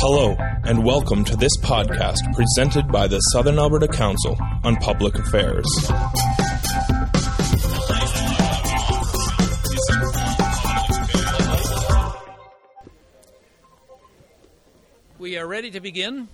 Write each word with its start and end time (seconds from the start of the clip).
Hello, 0.00 0.36
and 0.62 0.84
welcome 0.84 1.24
to 1.24 1.36
this 1.36 1.56
podcast 1.56 2.18
presented 2.32 2.86
by 2.86 3.08
the 3.08 3.18
Southern 3.32 3.58
Alberta 3.58 3.88
Council 3.88 4.38
on 4.62 4.76
Public 4.76 5.16
Affairs. 5.16 5.66
We 15.18 15.36
are 15.36 15.48
ready 15.48 15.72
to 15.72 15.80
begin. 15.80 16.28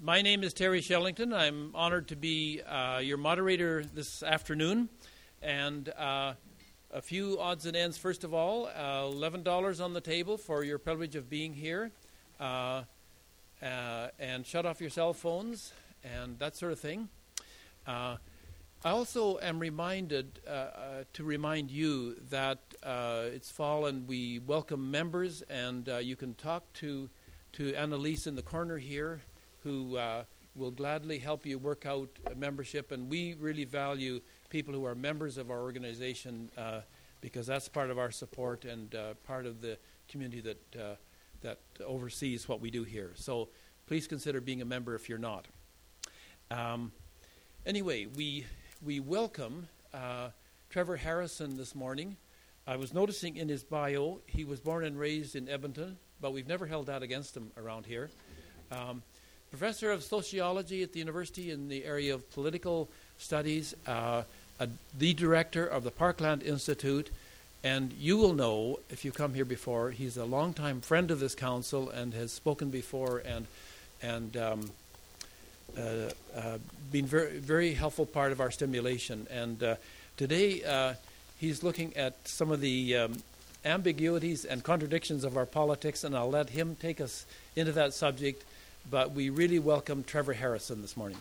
My 0.00 0.22
name 0.22 0.42
is 0.42 0.54
Terry 0.54 0.80
Shellington. 0.80 1.34
I'm 1.34 1.76
honored 1.76 2.08
to 2.08 2.16
be 2.16 2.62
uh, 2.62 3.00
your 3.00 3.18
moderator 3.18 3.84
this 3.84 4.22
afternoon. 4.22 4.88
And 5.42 5.86
uh, 5.90 6.32
a 6.90 7.02
few 7.02 7.38
odds 7.40 7.66
and 7.66 7.76
ends. 7.76 7.98
First 7.98 8.24
of 8.24 8.32
all, 8.32 8.66
uh, 8.66 9.02
$11 9.02 9.84
on 9.84 9.92
the 9.92 10.00
table 10.00 10.36
for 10.36 10.64
your 10.64 10.78
privilege 10.78 11.16
of 11.16 11.28
being 11.28 11.52
here. 11.52 11.90
Uh, 12.38 12.82
uh, 13.62 14.08
and 14.18 14.46
shut 14.46 14.66
off 14.66 14.80
your 14.80 14.90
cell 14.90 15.14
phones 15.14 15.72
and 16.04 16.38
that 16.38 16.56
sort 16.56 16.72
of 16.72 16.78
thing. 16.78 17.08
Uh, 17.86 18.16
I 18.84 18.90
also 18.90 19.38
am 19.40 19.58
reminded 19.58 20.40
to 21.14 21.24
remind 21.24 21.70
you 21.70 22.16
that 22.30 22.58
it's 23.32 23.50
fall 23.50 23.86
and 23.86 24.06
we 24.06 24.38
welcome 24.38 24.90
members, 24.90 25.42
and 25.42 25.88
you 26.02 26.14
can 26.14 26.34
talk 26.34 26.70
to, 26.74 27.08
to 27.54 27.74
Annalise 27.74 28.26
in 28.26 28.36
the 28.36 28.42
corner 28.42 28.78
here 28.78 29.22
who 29.66 29.96
uh, 29.96 30.22
will 30.56 30.70
gladly 30.70 31.18
help 31.18 31.44
you 31.46 31.58
work 31.58 31.86
out 31.86 32.08
membership. 32.36 32.92
And 32.92 33.08
we 33.08 33.34
really 33.34 33.64
value 33.64 34.20
people 34.48 34.72
who 34.74 34.84
are 34.84 34.94
members 34.94 35.38
of 35.38 35.50
our 35.50 35.60
organization 35.60 36.50
uh, 36.56 36.80
because 37.20 37.46
that's 37.46 37.68
part 37.68 37.90
of 37.90 37.98
our 37.98 38.10
support 38.10 38.64
and 38.64 38.94
uh, 38.94 39.14
part 39.24 39.46
of 39.46 39.60
the 39.60 39.78
community 40.08 40.40
that, 40.40 40.80
uh, 40.80 40.94
that 41.42 41.58
oversees 41.84 42.48
what 42.48 42.60
we 42.60 42.70
do 42.70 42.84
here. 42.84 43.12
So 43.14 43.48
please 43.86 44.06
consider 44.06 44.40
being 44.40 44.62
a 44.62 44.64
member 44.64 44.94
if 44.94 45.08
you're 45.08 45.18
not. 45.18 45.46
Um, 46.50 46.92
anyway, 47.64 48.06
we, 48.06 48.46
we 48.84 49.00
welcome 49.00 49.68
uh, 49.92 50.30
Trevor 50.70 50.96
Harrison 50.96 51.56
this 51.56 51.74
morning. 51.74 52.16
I 52.66 52.76
was 52.76 52.92
noticing 52.92 53.36
in 53.36 53.48
his 53.48 53.62
bio 53.64 54.20
he 54.26 54.44
was 54.44 54.60
born 54.60 54.84
and 54.84 54.98
raised 54.98 55.36
in 55.36 55.48
Edmonton, 55.48 55.98
but 56.20 56.32
we've 56.32 56.48
never 56.48 56.66
held 56.66 56.86
that 56.86 57.02
against 57.02 57.36
him 57.36 57.50
around 57.56 57.86
here. 57.86 58.10
Um, 58.70 59.02
professor 59.50 59.90
of 59.90 60.02
sociology 60.02 60.82
at 60.82 60.92
the 60.92 60.98
university 60.98 61.50
in 61.50 61.68
the 61.68 61.84
area 61.84 62.14
of 62.14 62.30
political 62.32 62.88
studies, 63.18 63.74
uh, 63.86 64.22
a, 64.60 64.68
the 64.98 65.14
director 65.14 65.66
of 65.66 65.84
the 65.84 65.90
Parkland 65.90 66.42
Institute, 66.42 67.10
and 67.64 67.92
you 67.94 68.16
will 68.16 68.32
know 68.32 68.78
if 68.90 69.04
you 69.04 69.12
come 69.12 69.34
here 69.34 69.44
before. 69.44 69.90
He's 69.90 70.16
a 70.16 70.24
longtime 70.24 70.80
friend 70.80 71.10
of 71.10 71.20
this 71.20 71.34
council 71.34 71.90
and 71.90 72.14
has 72.14 72.32
spoken 72.32 72.70
before 72.70 73.22
and 73.24 73.46
and 74.02 74.36
um, 74.36 74.70
uh, 75.76 76.10
uh, 76.36 76.58
been 76.92 77.06
very 77.06 77.38
very 77.38 77.74
helpful 77.74 78.06
part 78.06 78.32
of 78.32 78.40
our 78.40 78.50
stimulation. 78.50 79.26
And 79.30 79.62
uh, 79.62 79.76
today 80.16 80.62
uh, 80.62 80.94
he's 81.38 81.62
looking 81.62 81.96
at 81.96 82.28
some 82.28 82.50
of 82.50 82.60
the 82.60 82.96
um, 82.96 83.22
ambiguities 83.64 84.44
and 84.44 84.62
contradictions 84.62 85.24
of 85.24 85.36
our 85.36 85.46
politics, 85.46 86.04
and 86.04 86.16
I'll 86.16 86.30
let 86.30 86.50
him 86.50 86.76
take 86.80 87.00
us 87.00 87.26
into 87.56 87.72
that 87.72 87.94
subject 87.94 88.44
but 88.90 89.12
we 89.12 89.30
really 89.30 89.58
welcome 89.58 90.04
Trevor 90.04 90.32
Harrison 90.32 90.82
this 90.82 90.96
morning. 90.96 91.18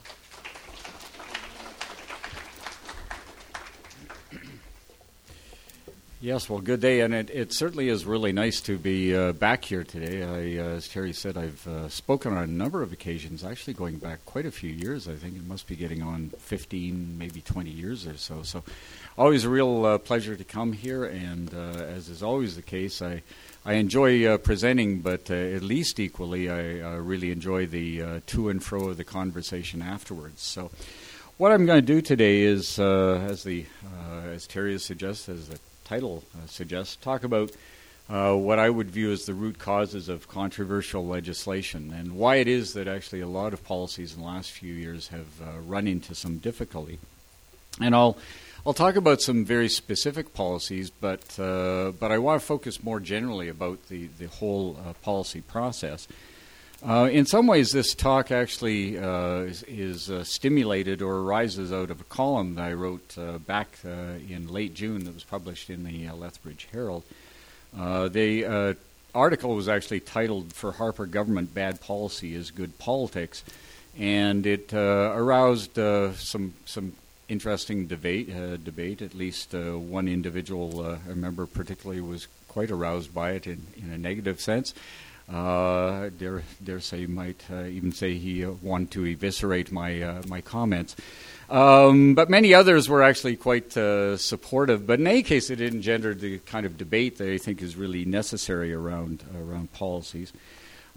Yes, 6.22 6.50
well, 6.50 6.60
good 6.60 6.80
day, 6.80 7.02
and 7.02 7.14
it, 7.14 7.30
it 7.30 7.54
certainly 7.54 7.88
is 7.88 8.04
really 8.04 8.32
nice 8.32 8.60
to 8.62 8.80
be 8.80 9.16
uh, 9.16 9.34
back 9.34 9.64
here 9.64 9.84
today. 9.84 10.24
I, 10.24 10.60
uh, 10.60 10.70
as 10.78 10.88
Terry 10.88 11.14
said, 11.14 11.38
I've 11.38 11.68
uh, 11.68 11.88
spoken 11.90 12.34
on 12.34 12.42
a 12.42 12.48
number 12.48 12.82
of 12.82 12.92
occasions, 12.92 13.44
actually 13.44 13.74
going 13.74 13.98
back 13.98 14.26
quite 14.26 14.48
a 14.48 14.52
few 14.52 14.72
years. 14.72 15.08
I 15.08 15.14
think 15.14 15.36
it 15.36 15.46
must 15.46 15.68
be 15.68 15.76
getting 15.76 16.02
on 16.02 16.30
15, 16.40 17.18
maybe 17.20 17.42
20 17.42 17.70
years 17.70 18.08
or 18.08 18.18
so. 18.18 18.42
So, 18.42 18.64
always 19.20 19.44
a 19.44 19.50
real 19.50 19.86
uh, 19.86 19.98
pleasure 20.00 20.36
to 20.36 20.44
come 20.44 20.74
here, 20.74 21.06
and 21.06 21.54
uh, 21.54 21.84
as 21.84 22.10
is 22.10 22.24
always 22.24 22.56
the 22.56 22.64
case, 22.64 23.04
I 23.04 23.22
I 23.68 23.74
enjoy 23.74 24.24
uh, 24.28 24.38
presenting, 24.38 25.00
but 25.00 25.32
uh, 25.32 25.34
at 25.34 25.64
least 25.64 26.00
equally, 26.00 26.52
I 26.52 26.82
uh, 26.82 26.98
really 26.98 27.32
enjoy 27.32 27.66
the 27.66 28.00
uh, 28.00 28.20
to 28.28 28.50
and 28.50 28.64
fro 28.64 28.90
of 28.90 28.98
the 28.98 29.04
conversation 29.04 29.82
afterwards. 29.82 30.44
So, 30.44 30.70
what 31.40 31.52
I'm 31.52 31.66
going 31.66 31.82
to 31.82 31.94
do 31.94 32.00
today 32.00 32.44
is, 32.44 32.78
uh, 32.78 33.26
as 33.28 33.44
the 33.44 33.66
uh, 33.84 34.28
as 34.28 34.46
Terry 34.46 34.78
suggests, 34.78 35.28
as 35.30 35.50
the 35.50 35.58
title 35.84 36.24
suggests, 36.46 36.96
talk 36.98 37.24
about 37.24 37.54
what 38.08 38.60
I 38.60 38.70
would 38.70 38.92
view 38.92 39.12
as 39.12 39.26
the 39.26 39.34
root 39.34 39.58
causes 39.58 40.10
of 40.10 40.28
controversial 40.28 41.08
legislation 41.08 41.92
and 41.92 42.16
why 42.16 42.36
it 42.36 42.48
is 42.48 42.74
that 42.74 42.88
actually 42.88 43.22
a 43.22 43.28
lot 43.28 43.52
of 43.52 43.64
policies 43.64 44.14
in 44.14 44.20
the 44.20 44.28
last 44.28 44.52
few 44.52 44.76
years 44.76 45.08
have 45.08 45.26
run 45.68 45.88
into 45.88 46.14
some 46.14 46.38
difficulty. 46.38 47.00
And 47.82 47.96
I'll 47.96 48.16
I'll 48.68 48.74
talk 48.74 48.96
about 48.96 49.22
some 49.22 49.46
very 49.46 49.70
specific 49.70 50.34
policies, 50.34 50.90
but 50.90 51.40
uh, 51.40 51.92
but 52.00 52.12
I 52.12 52.18
want 52.18 52.42
to 52.42 52.46
focus 52.46 52.84
more 52.84 53.00
generally 53.00 53.48
about 53.48 53.90
the 53.90 54.08
the 54.18 54.28
whole 54.28 54.76
uh, 54.84 54.94
policy 55.04 55.42
process. 55.42 56.08
Uh, 56.84 57.08
in 57.12 57.28
some 57.28 57.46
ways, 57.46 57.72
this 57.72 57.94
talk 57.94 58.32
actually 58.32 58.98
uh, 58.98 59.42
is, 59.42 59.64
is 59.64 60.10
uh, 60.10 60.24
stimulated 60.24 61.02
or 61.04 61.18
arises 61.18 61.72
out 61.72 61.92
of 61.92 62.02
a 62.02 62.04
column 62.06 62.56
that 62.56 62.66
I 62.66 62.74
wrote 62.74 63.16
uh, 63.18 63.38
back 63.38 63.78
in 63.84 64.48
late 64.52 64.74
June 64.74 65.06
that 65.06 65.14
was 65.14 65.24
published 65.24 65.70
in 65.70 65.84
the 65.84 66.10
Lethbridge 66.10 66.68
Herald. 66.72 67.04
the 67.74 68.76
article 69.14 69.56
was 69.56 69.70
actually 69.70 70.00
titled 70.00 70.54
"For 70.54 70.72
Harper 70.72 71.06
Government, 71.06 71.54
Bad 71.54 71.82
Policy 71.82 72.34
is 72.34 72.50
Good 72.50 72.80
Politics." 72.80 73.44
and 73.98 74.46
it 74.46 74.74
uh, 74.74 75.14
aroused 75.16 75.80
uh, 75.80 76.14
some 76.14 76.54
some 76.66 76.94
interesting 77.28 77.88
debate. 77.88 78.34
Uh, 78.34 78.58
debate. 78.58 79.02
At 79.02 79.14
least 79.14 79.54
uh, 79.54 79.78
one 79.78 80.08
individual 80.08 80.86
uh, 80.86 80.98
I 81.06 81.10
remember 81.10 81.46
particularly 81.46 82.02
was 82.02 82.28
quite 82.48 82.72
aroused 82.72 83.14
by 83.14 83.32
it 83.32 83.48
in, 83.48 83.68
in 83.76 83.92
a 83.92 83.98
negative 83.98 84.40
sense. 84.40 84.74
Uh, 85.28 86.10
dare 86.20 86.44
dare 86.64 86.80
say 86.80 87.08
might 87.08 87.44
uh, 87.52 87.64
even 87.64 87.92
say 87.92 88.14
he 88.14 88.46
uh, 88.46 88.52
wanted 88.62 88.92
to 88.92 89.06
eviscerate 89.06 89.72
my 89.72 90.22
my 90.28 90.40
comments. 90.40 90.96
Um, 91.50 92.14
but 92.14 92.30
many 92.30 92.54
others 92.54 92.88
were 92.88 93.02
actually 93.02 93.36
quite 93.36 93.72
supportive. 93.74 94.86
But 94.86 95.00
in 95.00 95.08
any 95.08 95.24
case, 95.24 95.50
it 95.50 95.62
engendered 95.62 96.20
the 96.20 96.40
kind 96.40 96.66
of 96.66 96.78
debate 96.78 97.18
that 97.18 97.32
I 97.32 97.38
think 97.38 97.62
is 97.62 97.76
really 97.76 98.06
necessary 98.06 98.72
around 98.72 99.24
around 99.36 99.74
policies. 99.74 100.32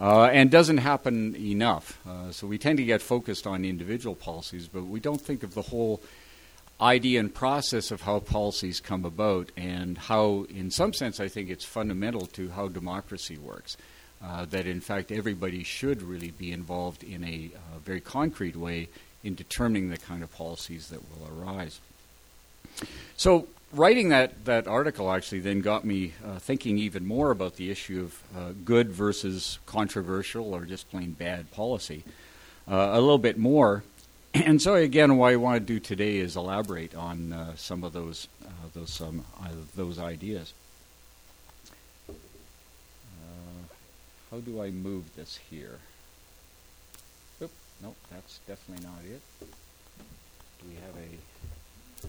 Uh, 0.00 0.26
and 0.26 0.50
doesn't 0.50 0.78
happen 0.78 1.34
enough. 1.34 1.98
Uh, 2.06 2.30
so 2.30 2.46
we 2.46 2.56
tend 2.56 2.78
to 2.78 2.84
get 2.84 3.02
focused 3.02 3.48
on 3.48 3.64
individual 3.64 4.14
policies, 4.14 4.68
but 4.68 4.84
we 4.84 5.00
don't 5.00 5.20
think 5.20 5.42
of 5.42 5.54
the 5.54 5.62
whole 5.62 6.00
idea 6.80 7.18
and 7.18 7.34
process 7.34 7.90
of 7.90 8.02
how 8.02 8.20
policies 8.20 8.78
come 8.78 9.04
about 9.04 9.50
and 9.56 9.98
how, 9.98 10.46
in 10.50 10.70
some 10.70 10.92
sense, 10.92 11.18
I 11.18 11.26
think 11.26 11.50
it's 11.50 11.64
fundamental 11.64 12.26
to 12.26 12.50
how 12.50 12.68
democracy 12.68 13.36
works. 13.36 13.76
Uh, 14.22 14.44
that 14.46 14.66
in 14.66 14.80
fact 14.80 15.12
everybody 15.12 15.62
should 15.62 16.02
really 16.02 16.32
be 16.32 16.50
involved 16.50 17.04
in 17.04 17.22
a 17.22 17.50
uh, 17.54 17.78
very 17.84 18.00
concrete 18.00 18.56
way 18.56 18.88
in 19.22 19.36
determining 19.36 19.90
the 19.90 19.96
kind 19.96 20.24
of 20.24 20.32
policies 20.32 20.88
that 20.88 21.00
will 21.00 21.28
arise. 21.40 21.80
So, 23.16 23.46
writing 23.72 24.08
that, 24.08 24.44
that 24.44 24.66
article 24.66 25.10
actually 25.10 25.40
then 25.40 25.60
got 25.60 25.84
me 25.84 26.14
uh, 26.24 26.38
thinking 26.38 26.78
even 26.78 27.06
more 27.06 27.30
about 27.30 27.56
the 27.56 27.70
issue 27.70 28.02
of 28.02 28.22
uh, 28.36 28.52
good 28.64 28.90
versus 28.90 29.58
controversial 29.66 30.54
or 30.54 30.64
just 30.64 30.90
plain 30.90 31.12
bad 31.12 31.50
policy 31.50 32.04
uh, 32.70 32.90
a 32.92 33.00
little 33.00 33.18
bit 33.18 33.38
more 33.38 33.82
and 34.34 34.60
so 34.60 34.74
again, 34.74 35.16
what 35.16 35.32
I 35.32 35.36
want 35.36 35.56
to 35.56 35.60
do 35.60 35.80
today 35.80 36.18
is 36.18 36.36
elaborate 36.36 36.94
on 36.94 37.32
uh, 37.32 37.56
some 37.56 37.82
of 37.82 37.92
those 37.92 38.28
uh, 38.44 38.50
those 38.74 39.00
um, 39.00 39.24
uh, 39.42 39.48
those 39.74 39.98
ideas. 39.98 40.52
How 44.30 44.40
do 44.40 44.62
I 44.62 44.70
move 44.70 45.16
this 45.16 45.38
here? 45.50 45.78
Oop, 47.40 47.50
nope, 47.82 47.96
that's 48.10 48.40
definitely 48.46 48.84
not 48.84 48.98
it. 49.06 49.22
Do 49.40 50.68
we 50.68 50.74
have 50.74 50.94
a? 50.94 51.08
I 52.04 52.08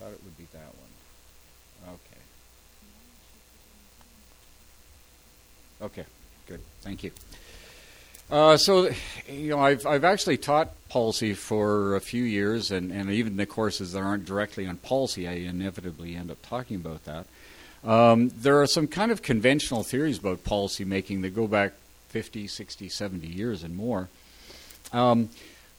thought 0.00 0.12
it 0.12 0.20
would 0.24 0.38
be 0.38 0.46
that 0.52 0.60
one. 0.62 1.94
Okay. 1.94 2.20
Okay, 5.82 6.04
good. 6.46 6.60
Thank 6.80 7.04
you. 7.04 7.10
Uh, 8.30 8.56
so, 8.56 8.88
you 9.28 9.50
know, 9.50 9.58
I've, 9.58 9.84
I've 9.86 10.04
actually 10.04 10.38
taught 10.38 10.70
policy 10.88 11.34
for 11.34 11.96
a 11.96 12.00
few 12.00 12.22
years, 12.22 12.70
and, 12.70 12.90
and 12.92 13.10
even 13.10 13.36
the 13.36 13.44
courses 13.44 13.92
that 13.92 14.00
aren't 14.00 14.24
directly 14.24 14.66
on 14.66 14.76
policy, 14.78 15.28
I 15.28 15.32
inevitably 15.32 16.14
end 16.16 16.30
up 16.30 16.38
talking 16.42 16.76
about 16.76 17.04
that. 17.04 17.26
Um, 17.84 18.30
there 18.30 18.60
are 18.62 18.66
some 18.66 18.86
kind 18.86 19.10
of 19.10 19.20
conventional 19.22 19.82
theories 19.82 20.18
about 20.18 20.44
policy 20.44 20.84
making 20.84 21.22
that 21.22 21.34
go 21.34 21.46
back 21.46 21.72
50, 22.08 22.46
60, 22.46 22.88
70 22.88 23.26
years 23.26 23.62
and 23.62 23.76
more. 23.76 24.08
Um, 24.92 25.28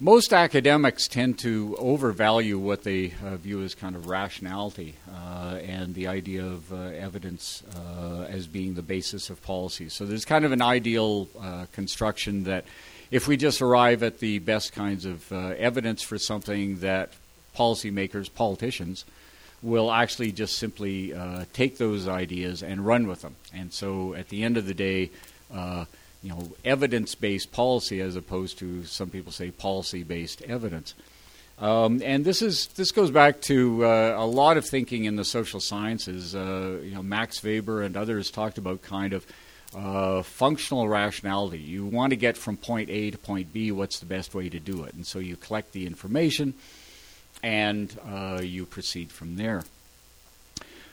most 0.01 0.33
academics 0.33 1.07
tend 1.07 1.38
to 1.38 1.75
overvalue 1.77 2.57
what 2.57 2.83
they 2.83 3.13
uh, 3.24 3.36
view 3.36 3.62
as 3.62 3.75
kind 3.75 3.95
of 3.95 4.07
rationality 4.07 4.95
uh, 5.13 5.59
and 5.62 5.94
the 5.94 6.07
idea 6.07 6.44
of 6.44 6.74
uh, 6.74 6.75
evidence 6.75 7.62
uh, 7.75 8.24
as 8.24 8.48
being 8.48 8.74
the 8.74 8.81
basis 8.81 9.30
of 9.30 9.39
policy. 9.44 9.89
So 9.89 10.07
there's 10.07 10.25
kind 10.25 10.44
of 10.44 10.51
an 10.51 10.62
ideal 10.62 11.30
uh, 11.39 11.68
construction 11.71 12.45
that 12.45 12.65
if 13.12 13.27
we 13.27 13.38
just 13.38 13.62
arrive 13.62 14.01
at 14.01 14.18
the 14.18 14.39
best 14.39 14.74
kinds 14.74 15.06
of 15.06 15.31
uh, 15.31 15.53
evidence 15.59 16.01
for 16.01 16.18
something, 16.18 16.80
that 16.80 17.13
policymakers, 17.56 18.33
politicians, 18.33 19.06
will 19.62 19.92
actually 19.92 20.31
just 20.31 20.57
simply 20.57 21.13
take 21.53 21.77
those 21.77 22.07
ideas 22.07 22.63
and 22.63 22.83
run 22.83 23.06
with 23.06 23.21
them. 23.21 23.36
And 23.53 23.71
so 23.71 24.15
at 24.15 24.30
the 24.30 24.42
end 24.42 24.57
of 24.57 24.65
the 24.65 24.74
day, 24.74 25.12
you 26.23 26.29
know, 26.29 26.51
evidence-based 26.63 27.51
policy 27.51 28.00
as 28.01 28.15
opposed 28.15 28.59
to 28.59 28.83
some 28.83 29.09
people 29.09 29.31
say 29.31 29.51
policy-based 29.51 30.41
evidence. 30.44 30.94
Um, 31.57 32.01
and 32.03 32.25
this 32.25 32.41
is 32.41 32.68
this 32.68 32.91
goes 32.91 33.12
back 33.12 33.39
to 33.41 33.85
uh, 33.85 34.15
a 34.18 34.25
lot 34.25 34.57
of 34.57 34.65
thinking 34.65 35.06
in 35.06 35.15
the 35.15 35.25
social 35.25 35.59
sciences. 35.59 36.35
Uh, 36.35 36.79
you 36.83 36.95
know, 36.95 37.03
Max 37.03 37.44
Weber 37.44 37.83
and 37.83 37.95
others 37.95 38.31
talked 38.31 38.57
about 38.57 38.81
kind 38.81 39.13
of 39.13 39.25
uh, 39.75 40.23
functional 40.23 40.89
rationality. 40.89 41.59
You 41.59 41.85
want 41.85 42.12
to 42.12 42.18
get 42.18 42.35
from 42.35 42.57
point 42.57 42.89
A 42.89 43.12
to 43.12 43.17
point 43.17 43.53
B. 43.53 43.71
What's 43.71 44.00
the 44.00 44.07
best 44.07 44.33
way 44.33 44.50
to 44.50 44.59
do 44.59 44.83
it? 44.83 44.95
And 44.95 45.06
so 45.06 45.19
you 45.19 45.35
collect 45.35 45.71
the 45.71 45.85
information, 45.85 46.56
and 47.44 47.95
uh, 48.07 48.41
you 48.44 48.65
proceed 48.65 49.12
from 49.12 49.35
there. 49.35 49.63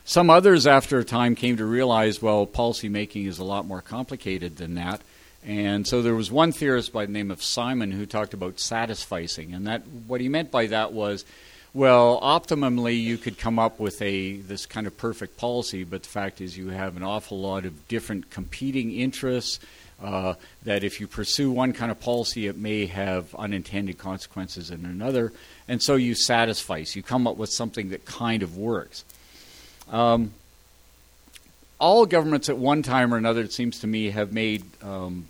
Some 0.05 0.31
others, 0.31 0.67
after 0.67 0.99
a 0.99 1.05
time, 1.05 1.35
came 1.35 1.59
to 1.59 1.67
realize, 1.67 2.23
well, 2.23 2.47
policy 2.47 2.89
making 2.89 3.27
is 3.27 3.39
a 3.39 3.45
lot 3.45 3.67
more 3.67 3.83
complicated 3.83 4.57
than 4.57 4.75
that. 4.75 5.03
And 5.45 5.87
so 5.87 6.03
there 6.03 6.15
was 6.15 6.31
one 6.31 6.53
theorist 6.53 6.93
by 6.93 7.07
the 7.07 7.13
name 7.13 7.31
of 7.31 7.43
Simon 7.43 7.93
who 7.93 8.07
talked 8.07 8.35
about 8.35 8.57
satisficing, 8.57 9.55
and 9.55 9.67
that 9.67 9.87
what 9.87 10.21
he 10.21 10.29
meant 10.29 10.51
by 10.51 10.67
that 10.67 10.93
was, 10.93 11.25
well, 11.73 12.21
optimally 12.21 13.01
you 13.01 13.17
could 13.19 13.39
come 13.39 13.59
up 13.59 13.79
with 13.79 14.03
a 14.03 14.39
this 14.39 14.67
kind 14.67 14.87
of 14.87 14.97
perfect 14.97 15.37
policy, 15.37 15.85
but 15.85 16.03
the 16.03 16.09
fact 16.09 16.41
is 16.41 16.59
you 16.59 16.69
have 16.69 16.97
an 16.97 17.03
awful 17.03 17.39
lot 17.41 17.65
of 17.65 17.89
different 17.89 18.31
competing 18.31 18.93
interests. 18.93 19.61
Uh, 20.01 20.35
that 20.63 20.85
if 20.85 21.01
you 21.01 21.09
pursue 21.09 21.51
one 21.51 21.73
kind 21.73 21.91
of 21.91 21.99
policy, 21.99 22.47
it 22.47 22.57
may 22.57 22.87
have 22.87 23.35
unintended 23.35 23.99
consequences 23.99 24.71
in 24.71 24.85
another, 24.85 25.33
and 25.67 25.83
so 25.83 25.97
you 25.97 26.15
satisfice. 26.15 26.95
You 26.95 27.03
come 27.03 27.27
up 27.27 27.37
with 27.37 27.51
something 27.51 27.89
that 27.91 28.05
kind 28.05 28.45
of 28.45 28.57
works. 28.57 29.05
Um, 29.91 30.35
all 31.79 32.07
governments 32.07 32.49
at 32.49 32.59
one 32.59 32.83
time 32.83 33.15
or 33.15 33.17
another, 33.17 33.43
it 33.43 33.53
seems 33.53 33.81
to 33.81 33.87
me, 33.87 34.11
have 34.11 34.33
made 34.33 34.65
um, 34.83 35.27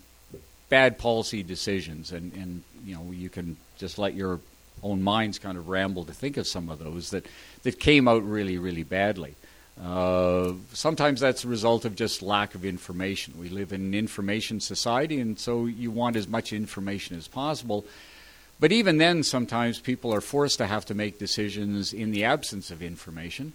bad 0.69 0.99
policy 0.99 1.43
decisions, 1.43 2.13
and, 2.13 2.33
and 2.35 2.63
you 2.85 2.95
know 2.95 3.11
you 3.11 3.29
can 3.29 3.57
just 3.79 3.99
let 3.99 4.15
your 4.15 4.41
own 4.83 5.03
minds 5.03 5.39
kind 5.39 5.59
of 5.59 5.69
ramble 5.69 6.05
to 6.05 6.13
think 6.13 6.37
of 6.37 6.47
some 6.47 6.69
of 6.69 6.79
those 6.79 7.11
that 7.11 7.27
that 7.63 7.79
came 7.79 8.09
out 8.09 8.23
really, 8.23 8.59
really 8.59 8.83
badly. 8.83 9.35
Uh, 9.83 10.55
sometimes 10.73 11.21
that's 11.21 11.45
a 11.45 11.49
result 11.49 11.85
of 11.85 11.95
just 11.95 12.21
lack 12.21 12.55
of 12.55 12.65
information. 12.65 13.39
We 13.39 13.49
live 13.49 13.73
in 13.73 13.81
an 13.83 13.95
information 13.95 14.61
society, 14.61 15.21
and 15.21 15.39
so 15.39 15.67
you 15.67 15.91
want 15.91 16.17
as 16.17 16.27
much 16.27 16.53
information 16.53 17.17
as 17.17 17.29
possible. 17.29 17.85
But 18.61 18.73
even 18.73 18.99
then, 18.99 19.23
sometimes 19.23 19.79
people 19.79 20.13
are 20.13 20.21
forced 20.21 20.59
to 20.59 20.67
have 20.67 20.85
to 20.87 20.95
make 20.95 21.21
decisions 21.21 21.93
in 21.93 22.11
the 22.11 22.25
absence 22.25 22.73
of 22.73 22.83
information 22.83 23.53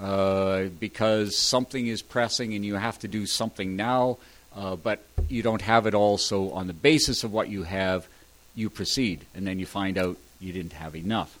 uh, 0.00 0.64
because 0.80 1.36
something 1.36 1.86
is 1.86 2.02
pressing 2.02 2.54
and 2.54 2.64
you 2.64 2.74
have 2.74 2.98
to 3.00 3.08
do 3.08 3.26
something 3.26 3.76
now, 3.76 4.18
uh, 4.56 4.76
but 4.76 5.04
you 5.28 5.42
don't 5.42 5.62
have 5.62 5.86
it 5.86 5.94
all. 5.94 6.18
So, 6.18 6.50
on 6.50 6.66
the 6.66 6.72
basis 6.72 7.24
of 7.24 7.32
what 7.32 7.48
you 7.48 7.62
have, 7.64 8.08
you 8.54 8.70
proceed, 8.70 9.26
and 9.34 9.46
then 9.46 9.58
you 9.58 9.66
find 9.66 9.98
out 9.98 10.16
you 10.40 10.52
didn't 10.52 10.74
have 10.74 10.94
enough. 10.94 11.38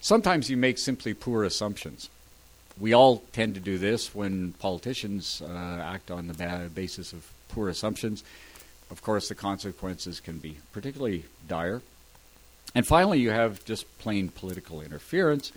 Sometimes 0.00 0.50
you 0.50 0.56
make 0.56 0.78
simply 0.78 1.14
poor 1.14 1.44
assumptions. 1.44 2.10
We 2.78 2.92
all 2.92 3.22
tend 3.32 3.54
to 3.54 3.60
do 3.60 3.78
this 3.78 4.14
when 4.14 4.52
politicians 4.54 5.42
uh, 5.42 5.48
act 5.48 6.10
on 6.10 6.26
the 6.26 6.70
basis 6.74 7.12
of 7.12 7.30
poor 7.48 7.68
assumptions. 7.68 8.24
Of 8.90 9.02
course, 9.02 9.28
the 9.28 9.34
consequences 9.34 10.20
can 10.20 10.38
be 10.38 10.58
particularly 10.72 11.24
dire. 11.48 11.82
And 12.74 12.86
finally, 12.86 13.20
you 13.20 13.30
have 13.30 13.64
just 13.64 13.98
plain 13.98 14.28
political 14.28 14.80
interference 14.80 15.52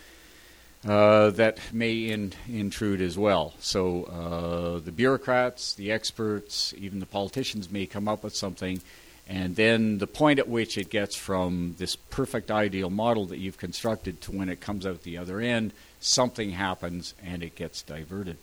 uh, 0.87 1.31
that 1.31 1.59
may 1.73 1.95
in, 2.09 2.33
intrude 2.47 3.01
as 3.01 3.17
well. 3.17 3.53
So 3.59 4.03
uh, 4.05 4.79
the 4.79 4.91
bureaucrats, 4.91 5.73
the 5.73 5.91
experts, 5.91 6.73
even 6.77 6.99
the 6.99 7.05
politicians 7.05 7.69
may 7.69 7.85
come 7.85 8.07
up 8.07 8.23
with 8.23 8.35
something, 8.35 8.81
and 9.27 9.55
then 9.57 9.97
the 9.97 10.07
point 10.07 10.39
at 10.39 10.47
which 10.47 10.77
it 10.77 10.89
gets 10.89 11.15
from 11.15 11.75
this 11.77 11.97
perfect 11.97 12.49
ideal 12.49 12.89
model 12.89 13.25
that 13.25 13.39
you've 13.39 13.57
constructed 13.57 14.21
to 14.21 14.31
when 14.31 14.47
it 14.47 14.61
comes 14.61 14.85
out 14.85 15.03
the 15.03 15.17
other 15.17 15.41
end, 15.41 15.73
something 15.99 16.51
happens 16.51 17.13
and 17.25 17.43
it 17.43 17.55
gets 17.55 17.81
diverted. 17.81 18.37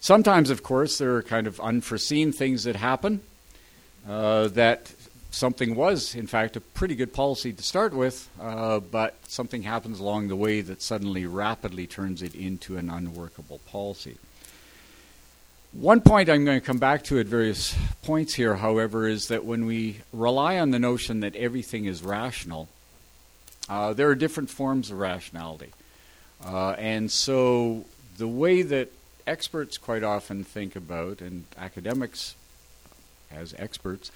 Sometimes, 0.00 0.50
of 0.50 0.62
course, 0.62 0.98
there 0.98 1.14
are 1.14 1.22
kind 1.22 1.46
of 1.46 1.60
unforeseen 1.60 2.32
things 2.32 2.64
that 2.64 2.76
happen 2.76 3.20
uh, 4.08 4.48
that 4.48 4.92
something 5.30 5.74
was, 5.74 6.14
in 6.14 6.26
fact, 6.26 6.56
a 6.56 6.60
pretty 6.60 6.94
good 6.94 7.12
policy 7.12 7.52
to 7.52 7.62
start 7.62 7.92
with, 7.92 8.28
uh, 8.40 8.80
but 8.80 9.14
something 9.26 9.62
happens 9.62 10.00
along 10.00 10.28
the 10.28 10.36
way 10.36 10.60
that 10.60 10.82
suddenly 10.82 11.26
rapidly 11.26 11.86
turns 11.86 12.22
it 12.22 12.34
into 12.34 12.76
an 12.76 12.90
unworkable 12.90 13.60
policy. 13.66 14.16
One 15.72 16.00
point 16.00 16.30
I'm 16.30 16.46
going 16.46 16.58
to 16.58 16.66
come 16.66 16.78
back 16.78 17.04
to 17.04 17.18
at 17.18 17.26
various 17.26 17.76
points 18.02 18.34
here, 18.34 18.56
however, 18.56 19.06
is 19.06 19.28
that 19.28 19.44
when 19.44 19.66
we 19.66 20.00
rely 20.12 20.58
on 20.58 20.70
the 20.70 20.78
notion 20.78 21.20
that 21.20 21.36
everything 21.36 21.84
is 21.84 22.02
rational, 22.02 22.68
uh, 23.68 23.92
there 23.92 24.08
are 24.08 24.14
different 24.14 24.48
forms 24.48 24.90
of 24.90 24.98
rationality. 24.98 25.72
Uh, 26.42 26.70
and 26.78 27.10
so 27.10 27.84
the 28.16 28.26
way 28.26 28.62
that 28.62 28.90
experts 29.26 29.76
quite 29.76 30.02
often 30.02 30.42
think 30.42 30.74
about, 30.74 31.20
and 31.20 31.44
academics 31.58 32.34
as 33.30 33.54
experts, 33.58 34.10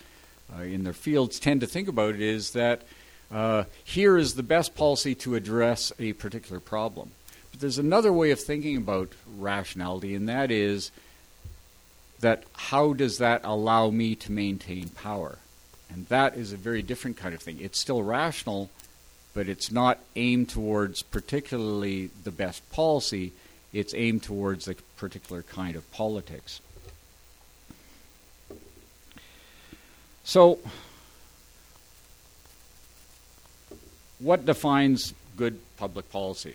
uh, 0.56 0.62
in 0.62 0.84
their 0.84 0.92
fields 0.92 1.38
tend 1.38 1.60
to 1.60 1.66
think 1.66 1.88
about 1.88 2.14
it 2.14 2.20
is 2.20 2.52
that 2.52 2.82
uh, 3.30 3.64
here 3.82 4.18
is 4.18 4.34
the 4.34 4.42
best 4.42 4.74
policy 4.74 5.14
to 5.14 5.34
address 5.34 5.92
a 5.98 6.12
particular 6.14 6.60
problem. 6.60 7.12
But 7.50 7.60
there's 7.60 7.78
another 7.78 8.12
way 8.12 8.30
of 8.30 8.40
thinking 8.40 8.76
about 8.76 9.12
rationality, 9.38 10.14
and 10.14 10.28
that 10.28 10.50
is 10.50 10.90
that 12.20 12.44
how 12.54 12.92
does 12.92 13.18
that 13.18 13.40
allow 13.44 13.90
me 13.90 14.14
to 14.14 14.32
maintain 14.32 14.88
power? 14.90 15.38
And 15.90 16.06
that 16.06 16.36
is 16.36 16.52
a 16.52 16.56
very 16.56 16.82
different 16.82 17.16
kind 17.16 17.34
of 17.34 17.42
thing. 17.42 17.58
It's 17.60 17.78
still 17.78 18.02
rational, 18.02 18.70
but 19.34 19.48
it's 19.48 19.70
not 19.70 19.98
aimed 20.16 20.48
towards 20.48 21.02
particularly 21.02 22.10
the 22.24 22.30
best 22.30 22.68
policy, 22.70 23.32
it's 23.72 23.94
aimed 23.94 24.22
towards 24.22 24.68
a 24.68 24.74
particular 24.96 25.42
kind 25.42 25.76
of 25.76 25.90
politics. 25.92 26.60
So, 30.24 30.58
what 34.18 34.46
defines 34.46 35.14
good 35.36 35.58
public 35.76 36.10
policy? 36.10 36.54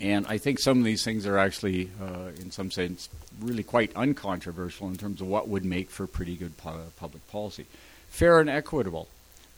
And 0.00 0.26
I 0.26 0.38
think 0.38 0.58
some 0.58 0.78
of 0.78 0.84
these 0.84 1.04
things 1.04 1.26
are 1.26 1.36
actually, 1.36 1.90
uh, 2.00 2.30
in 2.40 2.50
some 2.50 2.70
sense, 2.70 3.10
really 3.40 3.62
quite 3.62 3.94
uncontroversial 3.94 4.88
in 4.88 4.96
terms 4.96 5.20
of 5.20 5.26
what 5.26 5.48
would 5.48 5.64
make 5.64 5.90
for 5.90 6.06
pretty 6.06 6.36
good 6.36 6.56
pu- 6.56 6.90
public 6.96 7.26
policy. 7.28 7.66
Fair 8.08 8.40
and 8.40 8.48
equitable. 8.48 9.08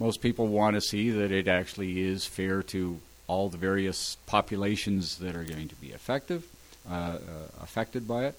Most 0.00 0.20
people 0.20 0.48
want 0.48 0.74
to 0.74 0.80
see 0.80 1.10
that 1.10 1.30
it 1.30 1.46
actually 1.46 2.00
is 2.00 2.26
fair 2.26 2.62
to 2.64 2.98
all 3.28 3.48
the 3.48 3.56
various 3.56 4.16
populations 4.26 5.18
that 5.18 5.36
are 5.36 5.44
going 5.44 5.68
to 5.68 5.76
be 5.76 5.88
effective, 5.88 6.44
uh, 6.90 6.94
uh, 6.94 7.18
affected 7.62 8.08
by 8.08 8.24
it. 8.24 8.34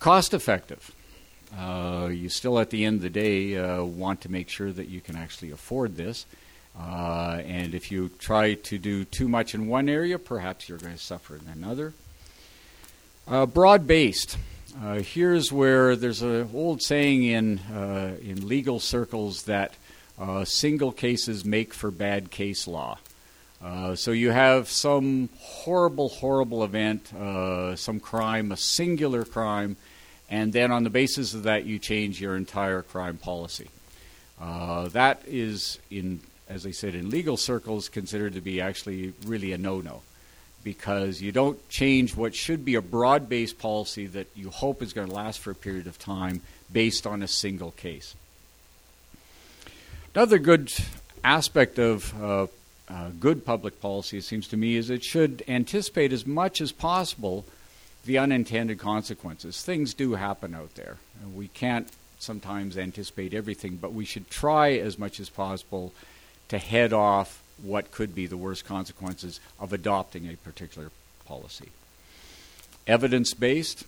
Cost 0.00 0.34
effective. 0.34 0.92
Uh, 1.56 2.08
you 2.08 2.28
still, 2.28 2.58
at 2.58 2.70
the 2.70 2.84
end 2.84 2.96
of 2.96 3.02
the 3.02 3.10
day, 3.10 3.56
uh, 3.56 3.82
want 3.82 4.22
to 4.22 4.30
make 4.30 4.48
sure 4.48 4.72
that 4.72 4.88
you 4.88 5.00
can 5.00 5.16
actually 5.16 5.50
afford 5.50 5.96
this. 5.96 6.26
Uh, 6.78 7.40
and 7.46 7.74
if 7.74 7.92
you 7.92 8.08
try 8.18 8.54
to 8.54 8.78
do 8.78 9.04
too 9.04 9.28
much 9.28 9.54
in 9.54 9.68
one 9.68 9.88
area, 9.88 10.18
perhaps 10.18 10.68
you're 10.68 10.78
going 10.78 10.94
to 10.94 10.98
suffer 10.98 11.36
in 11.36 11.46
another. 11.52 11.92
Uh, 13.28 13.46
broad 13.46 13.86
based. 13.86 14.36
Uh, 14.82 14.94
here's 14.94 15.52
where 15.52 15.94
there's 15.94 16.22
an 16.22 16.50
old 16.52 16.82
saying 16.82 17.22
in, 17.22 17.58
uh, 17.72 18.16
in 18.20 18.48
legal 18.48 18.80
circles 18.80 19.44
that 19.44 19.74
single 20.44 20.92
cases 20.92 21.44
make 21.44 21.72
for 21.72 21.90
bad 21.90 22.30
case 22.30 22.66
law. 22.66 22.98
so 23.94 24.10
you 24.10 24.30
have 24.30 24.68
some 24.68 25.28
horrible, 25.38 26.08
horrible 26.08 26.64
event, 26.64 27.12
some 27.78 28.00
crime, 28.00 28.50
a 28.50 28.56
singular 28.56 29.24
crime, 29.24 29.76
and 30.30 30.52
then 30.52 30.72
on 30.72 30.84
the 30.84 30.90
basis 30.90 31.34
of 31.34 31.44
that, 31.44 31.64
you 31.64 31.78
change 31.78 32.20
your 32.20 32.36
entire 32.36 32.82
crime 32.82 33.16
policy. 33.16 33.68
Uh, 34.40 34.88
that 34.88 35.22
is, 35.26 35.78
in 35.90 36.20
as 36.48 36.66
I 36.66 36.72
said, 36.72 36.94
in 36.94 37.08
legal 37.10 37.36
circles, 37.36 37.88
considered 37.88 38.34
to 38.34 38.40
be 38.40 38.60
actually 38.60 39.14
really 39.24 39.52
a 39.52 39.58
no-no, 39.58 40.02
because 40.62 41.22
you 41.22 41.32
don't 41.32 41.66
change 41.68 42.16
what 42.16 42.34
should 42.34 42.64
be 42.64 42.74
a 42.74 42.82
broad-based 42.82 43.58
policy 43.58 44.06
that 44.08 44.26
you 44.34 44.50
hope 44.50 44.82
is 44.82 44.92
going 44.92 45.08
to 45.08 45.14
last 45.14 45.38
for 45.38 45.50
a 45.50 45.54
period 45.54 45.86
of 45.86 45.98
time 45.98 46.42
based 46.72 47.06
on 47.06 47.22
a 47.22 47.28
single 47.28 47.70
case. 47.72 48.14
Another 50.14 50.38
good 50.38 50.72
aspect 51.22 51.78
of 51.78 52.22
uh, 52.22 52.46
uh, 52.88 53.10
good 53.18 53.44
public 53.44 53.80
policy, 53.80 54.18
it 54.18 54.24
seems 54.24 54.46
to 54.48 54.56
me, 54.56 54.76
is 54.76 54.90
it 54.90 55.02
should 55.02 55.42
anticipate 55.48 56.12
as 56.12 56.26
much 56.26 56.60
as 56.60 56.72
possible 56.72 57.44
the 58.04 58.18
unintended 58.18 58.78
consequences. 58.78 59.62
Things 59.62 59.94
do 59.94 60.14
happen 60.14 60.54
out 60.54 60.74
there. 60.74 60.98
We 61.34 61.48
can't 61.48 61.88
sometimes 62.18 62.78
anticipate 62.78 63.34
everything, 63.34 63.76
but 63.76 63.92
we 63.92 64.04
should 64.04 64.30
try 64.30 64.72
as 64.72 64.98
much 64.98 65.20
as 65.20 65.28
possible 65.28 65.92
to 66.48 66.58
head 66.58 66.92
off 66.92 67.42
what 67.62 67.90
could 67.90 68.14
be 68.14 68.26
the 68.26 68.36
worst 68.36 68.64
consequences 68.64 69.40
of 69.60 69.72
adopting 69.72 70.28
a 70.28 70.36
particular 70.36 70.90
policy. 71.24 71.70
Evidence 72.86 73.32
based, 73.32 73.84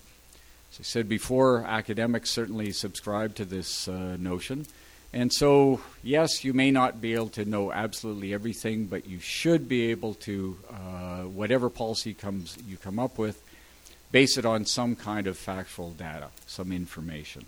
as 0.73 0.80
I 0.80 0.82
said 0.82 1.08
before, 1.08 1.64
academics 1.64 2.30
certainly 2.30 2.73
subscribe 2.73 3.35
to 3.37 3.44
this 3.44 3.88
uh, 3.88 4.16
notion. 4.18 4.66
And 5.12 5.32
so, 5.32 5.80
yes, 6.02 6.44
you 6.44 6.52
may 6.52 6.70
not 6.70 7.00
be 7.00 7.14
able 7.14 7.28
to 7.30 7.44
know 7.44 7.73
absolutely 7.73 8.35
everything, 8.35 8.87
but 8.87 9.06
you 9.06 9.18
should 9.18 9.68
be 9.68 9.90
able 9.90 10.14
to, 10.14 10.58
uh, 10.70 11.23
whatever 11.23 11.70
policy 11.70 12.12
comes 12.12 12.56
you 12.66 12.76
come 12.76 12.99
up 12.99 13.18
with, 13.18 13.40
base 14.13 14.39
it 14.39 14.45
on 14.45 14.65
some 14.65 14.97
kind 14.97 15.27
of 15.27 15.37
factual 15.37 15.91
data, 15.91 16.29
some 16.47 16.73
information. 16.73 17.47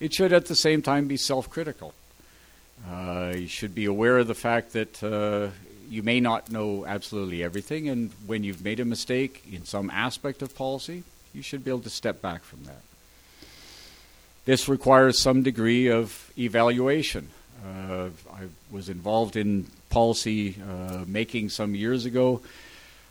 It 0.00 0.14
should 0.14 0.32
at 0.32 0.46
the 0.46 0.54
same 0.56 0.82
time 0.82 1.08
be 1.08 1.16
self 1.16 1.50
critical. 1.50 1.94
Uh, 2.88 3.32
you 3.36 3.48
should 3.48 3.74
be 3.74 3.84
aware 3.84 4.18
of 4.18 4.28
the 4.28 4.34
fact 4.34 4.72
that 4.72 5.02
uh, 5.02 5.48
you 5.90 6.02
may 6.02 6.20
not 6.20 6.50
know 6.50 6.86
absolutely 6.86 7.42
everything, 7.42 7.88
and 7.88 8.12
when 8.26 8.44
you've 8.44 8.62
made 8.62 8.78
a 8.78 8.84
mistake 8.84 9.42
in 9.50 9.64
some 9.64 9.90
aspect 9.90 10.42
of 10.42 10.54
policy, 10.54 11.02
you 11.34 11.42
should 11.42 11.64
be 11.64 11.70
able 11.70 11.80
to 11.80 11.90
step 11.90 12.22
back 12.22 12.42
from 12.42 12.64
that. 12.64 12.82
This 14.44 14.68
requires 14.68 15.20
some 15.20 15.42
degree 15.42 15.88
of 15.88 16.30
evaluation. 16.38 17.28
Uh, 17.64 18.10
I 18.32 18.44
was 18.70 18.88
involved 18.88 19.36
in 19.36 19.66
policy 19.90 20.56
uh, 20.62 21.04
making 21.06 21.48
some 21.48 21.74
years 21.74 22.04
ago 22.04 22.40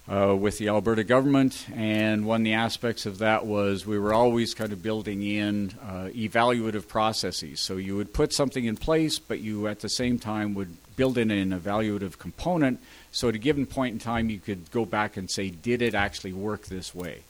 uh, 0.10 0.36
with 0.36 0.58
the 0.58 0.70
Alberta 0.70 1.04
government, 1.04 1.66
and 1.76 2.26
one 2.26 2.42
of 2.42 2.46
the 2.46 2.54
aspects 2.54 3.06
of 3.06 3.18
that 3.18 3.46
was 3.46 3.86
we 3.86 4.00
were 4.00 4.14
always 4.14 4.54
kind 4.54 4.72
of 4.72 4.82
building 4.82 5.22
in 5.22 5.74
uh, 5.82 6.10
evaluative 6.16 6.88
processes. 6.88 7.60
So 7.60 7.76
you 7.76 7.98
would 7.98 8.14
put 8.14 8.32
something 8.34 8.64
in 8.64 8.78
place, 8.78 9.20
but 9.20 9.40
you 9.40 9.68
at 9.68 9.82
the 9.82 9.90
same 9.90 10.18
time 10.18 10.54
would 10.54 10.78
build 10.96 11.18
in 11.18 11.30
an 11.30 11.52
evaluative 11.52 12.18
component. 12.18 12.80
So 13.12 13.30
at 13.30 13.36
a 13.36 13.38
given 13.38 13.66
point 13.66 13.94
in 13.94 14.00
time, 14.00 14.30
you 14.30 14.40
could 14.40 14.72
go 14.72 14.86
back 14.86 15.18
and 15.18 15.30
say, 15.30 15.50
did 15.50 15.82
it 15.82 15.94
actually 15.94 16.34
work 16.34 16.68
this 16.68 16.96
way? 16.96 17.24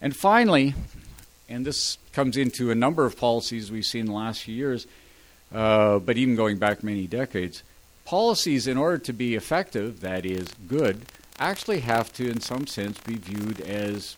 And 0.00 0.16
finally, 0.16 0.74
and 1.48 1.64
this 1.64 1.96
comes 2.12 2.36
into 2.36 2.70
a 2.70 2.74
number 2.74 3.06
of 3.06 3.16
policies 3.16 3.70
we've 3.70 3.84
seen 3.84 4.00
in 4.00 4.06
the 4.06 4.12
last 4.12 4.42
few 4.42 4.54
years, 4.54 4.86
uh, 5.54 6.00
but 6.00 6.16
even 6.16 6.34
going 6.34 6.58
back 6.58 6.82
many 6.82 7.06
decades 7.06 7.62
policies, 8.04 8.66
in 8.66 8.76
order 8.76 8.98
to 8.98 9.12
be 9.12 9.34
effective, 9.34 10.00
that 10.00 10.24
is, 10.26 10.48
good, 10.68 11.02
actually 11.38 11.80
have 11.80 12.12
to, 12.14 12.28
in 12.28 12.40
some 12.40 12.66
sense, 12.66 12.98
be 13.00 13.16
viewed 13.16 13.60
as 13.60 14.16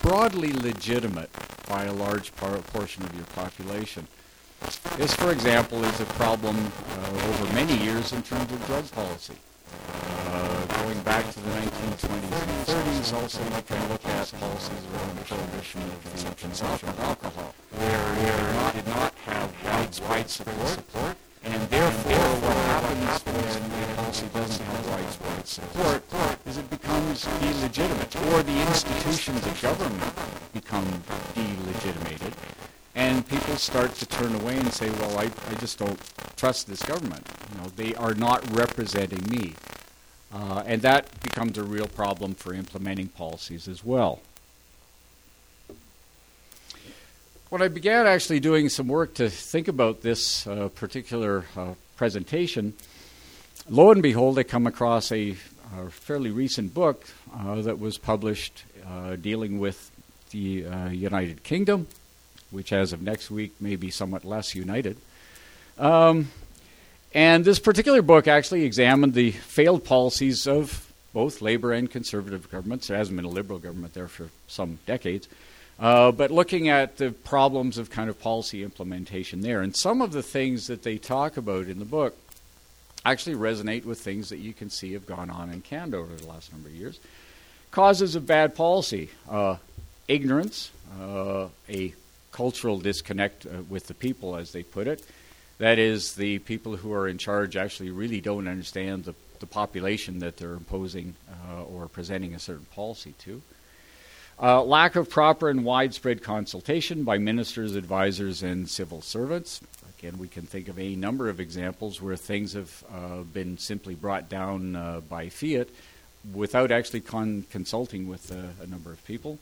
broadly 0.00 0.52
legitimate 0.52 1.30
by 1.68 1.84
a 1.84 1.92
large 1.92 2.34
portion 2.34 3.02
of 3.04 3.14
your 3.14 3.24
population. 3.26 4.06
This, 4.96 5.14
for 5.14 5.30
example, 5.30 5.82
is 5.84 6.00
a 6.00 6.04
problem 6.04 6.56
uh, 6.56 7.28
over 7.28 7.52
many 7.54 7.76
years 7.82 8.12
in 8.12 8.22
terms 8.22 8.52
of 8.52 8.66
drug 8.66 8.90
policy. 8.92 9.36
Uh, 10.26 10.66
going 10.82 11.00
back 11.02 11.30
to 11.30 11.40
the 11.40 11.50
1920s 11.50 12.48
and 12.48 12.66
30s, 12.66 13.12
also 13.14 13.42
you 13.44 13.62
can 13.62 13.88
look 13.88 14.04
at 14.04 14.32
policies 14.38 14.84
around 14.92 15.18
the 15.18 15.24
prohibition 15.24 15.80
of 15.82 16.24
the 16.24 16.34
consumption 16.34 16.88
of 16.88 17.00
alcohol, 17.00 17.54
where, 17.70 18.70
it 18.70 18.74
did 18.74 18.86
not 18.86 19.14
have 19.26 19.64
widespread 19.64 20.28
support 20.28 20.78
therefore, 22.04 22.48
what 22.48 22.56
happens 22.56 23.22
when 23.24 23.82
a 23.82 23.94
policy 23.96 24.26
doesn't 24.32 24.64
have 24.64 24.90
widespread 24.90 25.46
support 25.46 26.02
is 26.46 26.58
it 26.58 26.70
becomes 26.70 27.26
illegitimate, 27.42 28.16
or 28.32 28.42
the 28.42 28.60
institutions 28.60 29.46
of 29.46 29.62
government 29.62 30.12
become 30.52 31.02
delegitimated, 31.34 32.34
and 32.94 33.26
people 33.28 33.56
start 33.56 33.94
to 33.94 34.06
turn 34.06 34.34
away 34.36 34.56
and 34.56 34.72
say, 34.72 34.90
well, 34.90 35.18
I, 35.18 35.30
I 35.48 35.54
just 35.58 35.78
don't 35.78 35.98
trust 36.36 36.66
this 36.66 36.82
government. 36.82 37.26
You 37.52 37.60
know, 37.62 37.68
they 37.76 37.94
are 37.94 38.14
not 38.14 38.44
representing 38.56 39.24
me. 39.30 39.54
Uh, 40.32 40.62
and 40.64 40.80
that 40.82 41.20
becomes 41.22 41.58
a 41.58 41.62
real 41.62 41.88
problem 41.88 42.34
for 42.34 42.54
implementing 42.54 43.08
policies 43.08 43.66
as 43.66 43.84
well. 43.84 44.20
When 47.50 47.62
I 47.62 47.66
began 47.66 48.06
actually 48.06 48.38
doing 48.38 48.68
some 48.68 48.86
work 48.86 49.14
to 49.14 49.28
think 49.28 49.66
about 49.66 50.02
this 50.02 50.46
uh, 50.46 50.68
particular 50.68 51.46
uh, 51.56 51.74
presentation, 51.96 52.74
lo 53.68 53.90
and 53.90 54.00
behold, 54.00 54.38
I 54.38 54.44
come 54.44 54.68
across 54.68 55.10
a, 55.10 55.34
a 55.76 55.90
fairly 55.90 56.30
recent 56.30 56.72
book 56.72 57.08
uh, 57.36 57.60
that 57.62 57.80
was 57.80 57.98
published 57.98 58.62
uh, 58.86 59.16
dealing 59.16 59.58
with 59.58 59.90
the 60.30 60.64
uh, 60.64 60.88
United 60.90 61.42
Kingdom, 61.42 61.88
which 62.52 62.72
as 62.72 62.92
of 62.92 63.02
next 63.02 63.32
week 63.32 63.52
may 63.60 63.74
be 63.74 63.90
somewhat 63.90 64.24
less 64.24 64.54
united. 64.54 64.96
Um, 65.76 66.30
and 67.12 67.44
this 67.44 67.58
particular 67.58 68.00
book 68.00 68.28
actually 68.28 68.62
examined 68.62 69.14
the 69.14 69.32
failed 69.32 69.82
policies 69.82 70.46
of 70.46 70.92
both 71.12 71.42
Labour 71.42 71.72
and 71.72 71.90
Conservative 71.90 72.48
governments. 72.48 72.86
There 72.86 72.96
hasn't 72.96 73.16
been 73.16 73.24
a 73.24 73.28
Liberal 73.28 73.58
government 73.58 73.94
there 73.94 74.06
for 74.06 74.28
some 74.46 74.78
decades. 74.86 75.26
Uh, 75.80 76.12
but 76.12 76.30
looking 76.30 76.68
at 76.68 76.98
the 76.98 77.10
problems 77.10 77.78
of 77.78 77.88
kind 77.88 78.10
of 78.10 78.20
policy 78.20 78.62
implementation 78.62 79.40
there, 79.40 79.62
and 79.62 79.74
some 79.74 80.02
of 80.02 80.12
the 80.12 80.22
things 80.22 80.66
that 80.66 80.82
they 80.82 80.98
talk 80.98 81.38
about 81.38 81.66
in 81.66 81.78
the 81.78 81.86
book 81.86 82.14
actually 83.06 83.34
resonate 83.34 83.86
with 83.86 83.98
things 83.98 84.28
that 84.28 84.38
you 84.38 84.52
can 84.52 84.68
see 84.68 84.92
have 84.92 85.06
gone 85.06 85.30
on 85.30 85.50
in 85.50 85.62
Canada 85.62 85.96
over 85.96 86.14
the 86.14 86.26
last 86.26 86.52
number 86.52 86.68
of 86.68 86.74
years. 86.74 87.00
Causes 87.70 88.14
of 88.14 88.26
bad 88.26 88.54
policy 88.54 89.08
uh, 89.30 89.56
ignorance, 90.06 90.70
uh, 91.00 91.46
a 91.68 91.94
cultural 92.30 92.78
disconnect 92.78 93.46
uh, 93.46 93.62
with 93.68 93.86
the 93.86 93.94
people, 93.94 94.36
as 94.36 94.52
they 94.52 94.62
put 94.62 94.86
it. 94.86 95.02
That 95.58 95.78
is, 95.78 96.14
the 96.14 96.40
people 96.40 96.76
who 96.76 96.92
are 96.92 97.08
in 97.08 97.16
charge 97.16 97.56
actually 97.56 97.90
really 97.90 98.20
don't 98.20 98.48
understand 98.48 99.04
the, 99.04 99.14
the 99.38 99.46
population 99.46 100.18
that 100.18 100.36
they're 100.36 100.52
imposing 100.52 101.14
uh, 101.48 101.62
or 101.62 101.88
presenting 101.88 102.34
a 102.34 102.38
certain 102.38 102.66
policy 102.74 103.14
to. 103.20 103.40
Uh, 104.42 104.62
lack 104.62 104.96
of 104.96 105.10
proper 105.10 105.50
and 105.50 105.66
widespread 105.66 106.22
consultation 106.22 107.04
by 107.04 107.18
ministers, 107.18 107.76
advisors, 107.76 108.42
and 108.42 108.70
civil 108.70 109.02
servants. 109.02 109.60
Again, 109.98 110.16
we 110.16 110.28
can 110.28 110.44
think 110.44 110.68
of 110.68 110.78
a 110.78 110.96
number 110.96 111.28
of 111.28 111.40
examples 111.40 112.00
where 112.00 112.16
things 112.16 112.54
have 112.54 112.82
uh, 112.90 113.18
been 113.18 113.58
simply 113.58 113.94
brought 113.94 114.30
down 114.30 114.74
uh, 114.74 115.00
by 115.06 115.28
fiat 115.28 115.68
without 116.32 116.70
actually 116.70 117.02
con- 117.02 117.44
consulting 117.50 118.08
with 118.08 118.32
uh, 118.32 118.62
a 118.62 118.66
number 118.66 118.90
of 118.90 119.04
people. 119.04 119.38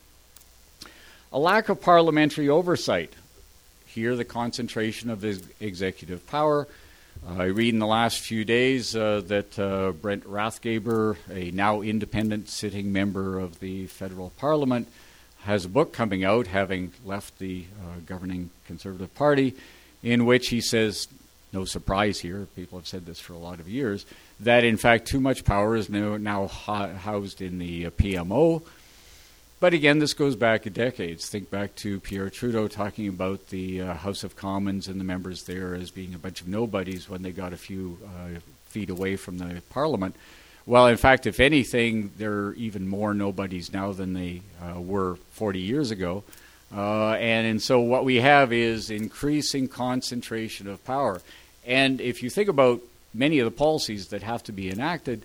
A 1.33 1.39
lack 1.39 1.69
of 1.69 1.81
parliamentary 1.81 2.49
oversight. 2.49 3.13
Here, 3.87 4.17
the 4.17 4.25
concentration 4.25 5.11
of 5.11 5.25
ex- 5.25 5.43
executive 5.61 6.27
power 6.27 6.67
I 7.27 7.45
read 7.45 7.75
in 7.75 7.81
the 7.81 7.87
last 7.87 8.21
few 8.21 8.45
days 8.45 8.95
uh, 8.95 9.23
that 9.27 9.59
uh, 9.59 9.93
Brent 9.93 10.25
Rathgeber, 10.25 11.17
a 11.31 11.51
now 11.51 11.83
independent 11.83 12.49
sitting 12.49 12.93
member 12.93 13.39
of 13.39 13.61
the 13.61 13.87
federal 13.87 14.31
parliament, 14.39 14.89
has 15.41 15.65
a 15.65 15.69
book 15.69 15.93
coming 15.93 16.25
out, 16.25 16.47
having 16.47 16.93
left 17.05 17.39
the 17.39 17.65
uh, 17.81 18.01
governing 18.07 18.51
Conservative 18.67 19.15
Party, 19.15 19.55
in 20.03 20.27
which 20.27 20.49
he 20.49 20.61
says, 20.61 21.09
no 21.53 21.65
surprise 21.65 22.21
here, 22.21 22.47
people 22.55 22.79
have 22.79 22.87
said 22.87 23.07
this 23.07 23.21
for 23.21 23.33
a 23.33 23.39
lot 23.39 23.61
of 23.61 23.69
years, 23.69 24.05
that 24.41 24.65
in 24.65 24.77
fact 24.77 25.07
too 25.07 25.21
much 25.21 25.45
power 25.45 25.77
is 25.77 25.89
now, 25.89 26.17
now 26.17 26.47
housed 26.47 27.41
in 27.41 27.59
the 27.59 27.87
PMO 27.91 28.63
but 29.61 29.75
again, 29.75 29.99
this 29.99 30.15
goes 30.15 30.37
back 30.37 30.73
decades. 30.73 31.29
Think 31.29 31.51
back 31.51 31.75
to 31.77 31.99
Pierre 32.01 32.31
Trudeau 32.31 32.69
talking 32.69 33.09
about 33.09 33.49
the 33.49 33.83
uh, 33.83 33.95
House 33.95 34.23
of 34.23 34.37
Commons 34.37 34.87
and 34.87 35.01
the 35.01 35.05
members 35.05 35.45
there 35.45 35.75
as 35.75 35.91
being 35.91 36.15
a 36.15 36.19
bunch 36.19 36.41
of 36.41 36.49
nobodies 36.49 37.09
when 37.09 37.23
they 37.23 37.33
got 37.33 37.53
a 37.53 37.57
few 37.57 37.99
uh, 38.05 38.39
feet 38.67 38.91
away 38.91 39.17
from 39.17 39.39
the 39.39 39.61
Parliament. 39.71 40.15
Well, 40.65 40.87
in 40.87 40.97
fact, 40.97 41.27
if 41.27 41.41
anything, 41.41 42.13
they're 42.19 42.53
even 42.53 42.87
more 42.87 43.15
nobodies 43.15 43.73
now 43.73 43.93
than 43.93 44.13
they 44.13 44.43
uh, 44.63 44.81
were 44.81 45.17
40 45.33 45.61
years 45.61 45.91
ago. 45.91 46.23
Uh, 46.75 47.13
and, 47.13 47.47
and 47.47 47.63
so 47.63 47.81
what 47.81 48.05
we 48.05 48.17
have 48.17 48.53
is 48.53 48.91
increasing 48.91 49.67
concentration 49.67 50.69
of 50.69 50.85
power. 50.85 51.21
And 51.67 52.01
if 52.01 52.23
you 52.23 52.31
think 52.31 52.49
about 52.49 52.81
many 53.15 53.39
of 53.39 53.47
the 53.47 53.57
policies 53.57 54.09
that 54.09 54.23
have 54.23 54.45
to 54.45 54.53
be 54.53 54.71
enacted, 54.71 55.25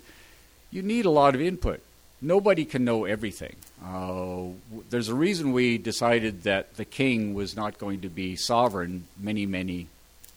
you 0.70 0.82
need 0.82 1.04
a 1.04 1.10
lot 1.10 1.34
of 1.34 1.40
input 1.40 1.82
nobody 2.24 2.64
can 2.64 2.84
know 2.84 3.04
everything. 3.04 3.54
Uh, 3.84 4.44
there's 4.90 5.08
a 5.08 5.14
reason 5.14 5.52
we 5.52 5.78
decided 5.78 6.42
that 6.44 6.74
the 6.76 6.84
king 6.84 7.34
was 7.34 7.54
not 7.54 7.78
going 7.78 8.00
to 8.00 8.08
be 8.08 8.34
sovereign 8.34 9.06
many, 9.18 9.46
many 9.46 9.86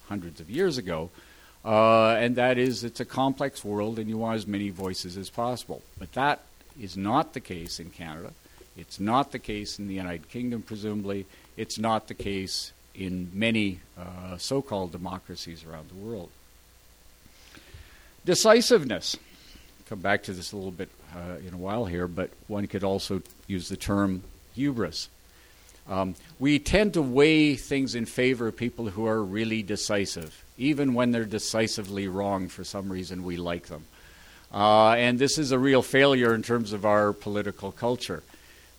hundreds 0.07 0.39
of 0.39 0.49
years 0.49 0.77
ago, 0.77 1.09
uh, 1.65 2.11
and 2.11 2.35
that 2.35 2.57
is 2.57 2.83
it's 2.83 2.99
a 2.99 3.05
complex 3.05 3.63
world 3.63 3.97
and 3.97 4.09
you 4.09 4.17
want 4.17 4.35
as 4.35 4.47
many 4.47 4.69
voices 4.69 5.17
as 5.17 5.29
possible. 5.29 5.81
But 5.97 6.11
that 6.13 6.41
is 6.79 6.95
not 6.95 7.33
the 7.33 7.39
case 7.39 7.79
in 7.79 7.89
Canada. 7.89 8.33
It's 8.77 8.99
not 8.99 9.31
the 9.31 9.39
case 9.39 9.79
in 9.79 9.87
the 9.87 9.95
United 9.95 10.29
Kingdom, 10.29 10.61
presumably. 10.61 11.25
It's 11.55 11.79
not 11.79 12.07
the 12.07 12.13
case 12.13 12.71
in 12.93 13.31
many 13.33 13.79
uh, 13.97 14.37
so 14.37 14.61
called 14.61 14.91
democracies 14.91 15.63
around 15.63 15.89
the 15.89 15.95
world. 15.95 16.29
Decisiveness. 18.23 19.15
Come 19.89 19.99
back 19.99 20.23
to 20.23 20.33
this 20.33 20.51
a 20.51 20.57
little 20.57 20.71
bit 20.71 20.89
uh, 21.15 21.37
in 21.47 21.53
a 21.53 21.57
while 21.57 21.85
here, 21.85 22.07
but 22.07 22.29
one 22.47 22.67
could 22.67 22.83
also 22.83 23.21
use 23.47 23.69
the 23.69 23.77
term 23.77 24.21
hubris. 24.53 25.07
Um, 25.89 26.15
we 26.39 26.59
tend 26.59 26.93
to 26.95 27.01
weigh 27.01 27.55
things 27.55 27.95
in 27.95 28.05
favor 28.05 28.47
of 28.47 28.57
people 28.57 28.89
who 28.89 29.07
are 29.07 29.23
really 29.23 29.63
decisive. 29.63 30.43
Even 30.57 30.93
when 30.93 31.11
they're 31.11 31.23
decisively 31.23 32.09
wrong, 32.09 32.49
for 32.49 32.65
some 32.65 32.91
reason, 32.91 33.23
we 33.23 33.37
like 33.37 33.67
them. 33.67 33.85
Uh, 34.53 34.91
and 34.91 35.19
this 35.19 35.37
is 35.37 35.51
a 35.51 35.59
real 35.59 35.81
failure 35.81 36.33
in 36.33 36.43
terms 36.43 36.73
of 36.73 36.85
our 36.85 37.13
political 37.13 37.71
culture. 37.71 38.23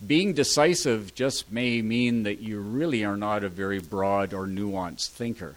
Being 0.06 0.34
decisive 0.34 1.14
just 1.14 1.50
may 1.50 1.80
mean 1.80 2.24
that 2.24 2.40
you 2.40 2.60
really 2.60 3.04
are 3.04 3.16
not 3.16 3.44
a 3.44 3.48
very 3.48 3.78
broad 3.78 4.34
or 4.34 4.46
nuanced 4.46 5.08
thinker, 5.08 5.56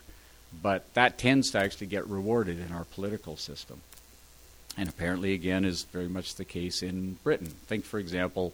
but 0.61 0.91
that 0.93 1.17
tends 1.17 1.51
to 1.51 1.59
actually 1.59 1.87
get 1.87 2.07
rewarded 2.07 2.59
in 2.59 2.71
our 2.71 2.85
political 2.85 3.35
system. 3.35 3.81
And 4.77 4.87
apparently, 4.87 5.33
again, 5.33 5.65
is 5.65 5.83
very 5.83 6.07
much 6.07 6.35
the 6.35 6.45
case 6.45 6.81
in 6.81 7.17
Britain. 7.23 7.47
Think, 7.67 7.83
for 7.83 7.99
example, 7.99 8.53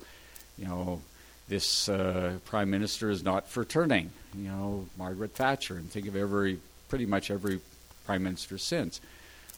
you 0.58 0.66
know, 0.66 1.02
this 1.48 1.88
uh, 1.88 2.38
prime 2.46 2.70
minister 2.70 3.10
is 3.10 3.24
not 3.24 3.48
for 3.48 3.64
turning. 3.64 4.12
You 4.36 4.50
know, 4.50 4.86
Margaret 4.98 5.34
Thatcher, 5.34 5.76
and 5.76 5.90
think 5.90 6.08
of 6.08 6.16
every, 6.16 6.60
pretty 6.90 7.06
much 7.06 7.32
every 7.32 7.62
prime 8.06 8.24
minister 8.24 8.58
since, 8.58 9.00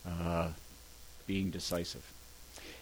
uh, 0.08 0.50
being 1.28 1.50
decisive. 1.50 2.06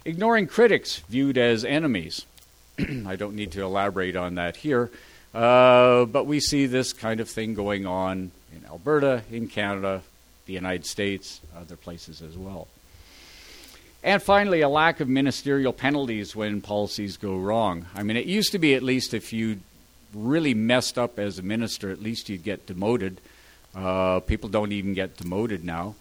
Ignoring 0.05 0.47
critics 0.47 0.99
viewed 1.09 1.37
as 1.37 1.63
enemies. 1.63 2.25
I 2.79 3.15
don't 3.15 3.35
need 3.35 3.51
to 3.53 3.61
elaborate 3.61 4.15
on 4.15 4.35
that 4.35 4.57
here, 4.57 4.89
uh, 5.33 6.05
but 6.05 6.25
we 6.25 6.39
see 6.39 6.65
this 6.65 6.93
kind 6.93 7.19
of 7.19 7.29
thing 7.29 7.53
going 7.53 7.85
on 7.85 8.31
in 8.55 8.65
Alberta, 8.65 9.23
in 9.31 9.47
Canada, 9.47 10.01
the 10.45 10.53
United 10.53 10.85
States, 10.85 11.41
other 11.57 11.75
places 11.75 12.21
as 12.21 12.37
well. 12.37 12.67
And 14.07 14.23
finally, 14.23 14.61
a 14.61 14.69
lack 14.69 15.01
of 15.01 15.09
ministerial 15.09 15.73
penalties 15.73 16.33
when 16.33 16.61
policies 16.61 17.17
go 17.17 17.35
wrong. 17.35 17.87
I 17.93 18.03
mean, 18.03 18.15
it 18.15 18.25
used 18.25 18.53
to 18.53 18.57
be 18.57 18.73
at 18.73 18.81
least 18.81 19.13
if 19.13 19.33
you 19.33 19.59
really 20.13 20.53
messed 20.53 20.97
up 20.97 21.19
as 21.19 21.39
a 21.39 21.41
minister, 21.41 21.91
at 21.91 22.01
least 22.01 22.29
you'd 22.29 22.45
get 22.45 22.65
demoted. 22.65 23.19
Uh, 23.75 24.21
people 24.21 24.47
don't 24.47 24.71
even 24.71 24.93
get 24.93 25.17
demoted 25.17 25.65
now. 25.65 25.95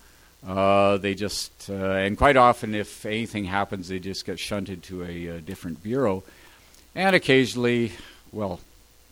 Uh, 0.47 0.99
they 0.99 1.17
just, 1.17 1.69
uh, 1.69 1.75
and 1.75 2.17
quite 2.17 2.37
often, 2.37 2.77
if 2.77 3.05
anything 3.05 3.45
happens, 3.45 3.89
they 3.89 3.99
just 3.99 4.25
get 4.25 4.39
shunted 4.39 4.85
to 4.85 5.03
a, 5.03 5.27
a, 5.27 5.41
different 5.41 5.83
bureau. 5.83 6.23
And 6.95 7.17
occasionally, 7.17 7.91
well, 8.31 8.61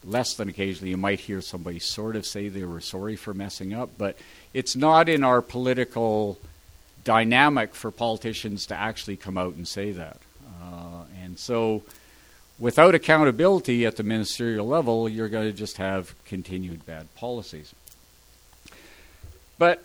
less 0.04 0.34
than 0.34 0.48
occasionally, 0.48 0.90
you 0.90 0.96
might 0.96 1.18
hear 1.18 1.40
somebody 1.40 1.80
sort 1.80 2.14
of 2.14 2.24
say 2.24 2.48
they 2.48 2.62
were 2.62 2.80
sorry 2.80 3.16
for 3.16 3.34
messing 3.34 3.74
up, 3.74 3.90
but 3.98 4.16
it's 4.52 4.76
not 4.76 5.08
in 5.08 5.24
our 5.24 5.42
political 5.42 6.38
dynamic 7.04 7.74
for 7.74 7.90
politicians 7.90 8.66
to 8.66 8.74
actually 8.74 9.16
come 9.16 9.38
out 9.38 9.54
and 9.54 9.68
say 9.68 9.92
that. 9.92 10.18
Uh, 10.62 11.04
and 11.22 11.38
so, 11.38 11.82
without 12.58 12.94
accountability 12.94 13.84
at 13.86 13.96
the 13.96 14.02
ministerial 14.02 14.66
level, 14.66 15.08
you're 15.08 15.28
going 15.28 15.46
to 15.46 15.52
just 15.52 15.76
have 15.76 16.14
continued 16.24 16.84
bad 16.86 17.14
policies. 17.14 17.74
But 19.58 19.84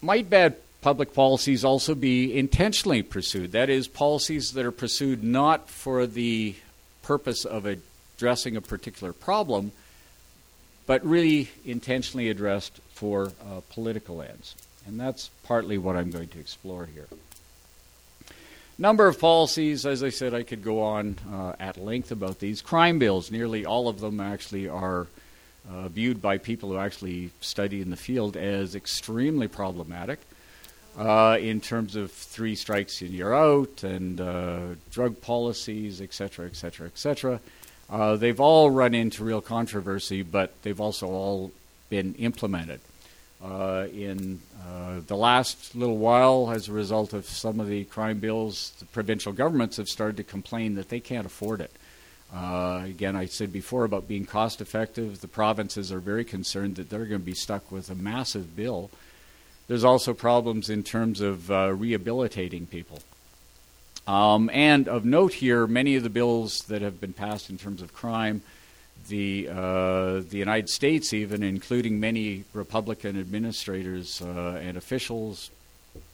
might 0.00 0.28
bad 0.28 0.56
public 0.80 1.12
policies 1.12 1.64
also 1.64 1.94
be 1.94 2.36
intentionally 2.36 3.02
pursued? 3.02 3.52
That 3.52 3.68
is, 3.68 3.88
policies 3.88 4.52
that 4.52 4.64
are 4.64 4.72
pursued 4.72 5.22
not 5.22 5.68
for 5.68 6.06
the 6.06 6.54
purpose 7.02 7.44
of 7.44 7.66
addressing 7.66 8.56
a 8.56 8.60
particular 8.60 9.12
problem, 9.12 9.72
but 10.86 11.04
really 11.04 11.50
intentionally 11.64 12.30
addressed 12.30 12.80
for 12.94 13.32
uh, 13.42 13.60
political 13.70 14.22
ends. 14.22 14.54
And 14.88 14.98
that's 14.98 15.28
partly 15.44 15.76
what 15.76 15.96
I'm 15.96 16.10
going 16.10 16.28
to 16.28 16.40
explore 16.40 16.86
here. 16.86 17.06
Number 18.78 19.06
of 19.06 19.20
policies, 19.20 19.84
as 19.84 20.02
I 20.02 20.08
said, 20.08 20.32
I 20.32 20.44
could 20.44 20.64
go 20.64 20.80
on 20.80 21.16
uh, 21.30 21.52
at 21.60 21.76
length 21.76 22.10
about 22.10 22.38
these. 22.38 22.62
Crime 22.62 22.98
bills, 22.98 23.30
nearly 23.30 23.66
all 23.66 23.88
of 23.88 24.00
them 24.00 24.18
actually 24.18 24.66
are 24.66 25.06
uh, 25.70 25.88
viewed 25.88 26.22
by 26.22 26.38
people 26.38 26.70
who 26.70 26.78
actually 26.78 27.32
study 27.42 27.82
in 27.82 27.90
the 27.90 27.96
field 27.96 28.34
as 28.34 28.74
extremely 28.74 29.46
problematic 29.46 30.20
uh, 30.96 31.36
in 31.38 31.60
terms 31.60 31.94
of 31.94 32.10
three 32.10 32.54
strikes 32.54 33.02
and 33.02 33.10
you're 33.10 33.34
out 33.34 33.82
and 33.82 34.22
uh, 34.22 34.60
drug 34.90 35.20
policies, 35.20 36.00
et 36.00 36.14
cetera, 36.14 36.46
et 36.46 36.56
cetera, 36.56 36.86
et 36.86 36.96
cetera. 36.96 37.40
Uh, 37.90 38.16
they've 38.16 38.40
all 38.40 38.70
run 38.70 38.94
into 38.94 39.22
real 39.22 39.42
controversy, 39.42 40.22
but 40.22 40.54
they've 40.62 40.80
also 40.80 41.08
all 41.08 41.52
been 41.90 42.14
implemented. 42.14 42.80
Uh, 43.42 43.86
in 43.92 44.40
uh, 44.66 45.00
the 45.06 45.16
last 45.16 45.76
little 45.76 45.98
while, 45.98 46.50
as 46.50 46.68
a 46.68 46.72
result 46.72 47.12
of 47.12 47.24
some 47.24 47.60
of 47.60 47.68
the 47.68 47.84
crime 47.84 48.18
bills, 48.18 48.72
the 48.80 48.84
provincial 48.86 49.32
governments 49.32 49.76
have 49.76 49.88
started 49.88 50.16
to 50.16 50.24
complain 50.24 50.74
that 50.74 50.88
they 50.88 50.98
can't 50.98 51.26
afford 51.26 51.60
it. 51.60 51.70
Uh, 52.34 52.82
again, 52.84 53.14
I 53.14 53.26
said 53.26 53.52
before 53.52 53.84
about 53.84 54.08
being 54.08 54.26
cost 54.26 54.60
effective. 54.60 55.20
The 55.20 55.28
provinces 55.28 55.92
are 55.92 56.00
very 56.00 56.24
concerned 56.24 56.76
that 56.76 56.90
they're 56.90 57.06
going 57.06 57.20
to 57.20 57.26
be 57.26 57.34
stuck 57.34 57.70
with 57.70 57.90
a 57.90 57.94
massive 57.94 58.56
bill. 58.56 58.90
There's 59.68 59.84
also 59.84 60.14
problems 60.14 60.68
in 60.68 60.82
terms 60.82 61.20
of 61.20 61.50
uh, 61.50 61.72
rehabilitating 61.72 62.66
people. 62.66 63.00
Um, 64.06 64.50
and 64.52 64.88
of 64.88 65.04
note 65.04 65.34
here, 65.34 65.66
many 65.66 65.94
of 65.94 66.02
the 66.02 66.10
bills 66.10 66.64
that 66.64 66.82
have 66.82 67.00
been 67.00 67.12
passed 67.12 67.50
in 67.50 67.58
terms 67.58 67.82
of 67.82 67.94
crime 67.94 68.42
the 69.08 69.48
uh, 69.50 70.20
the 70.20 70.38
United 70.38 70.68
States, 70.68 71.12
even 71.12 71.42
including 71.42 72.00
many 72.00 72.44
Republican 72.52 73.18
administrators 73.18 74.20
uh, 74.20 74.60
and 74.62 74.76
officials, 74.76 75.50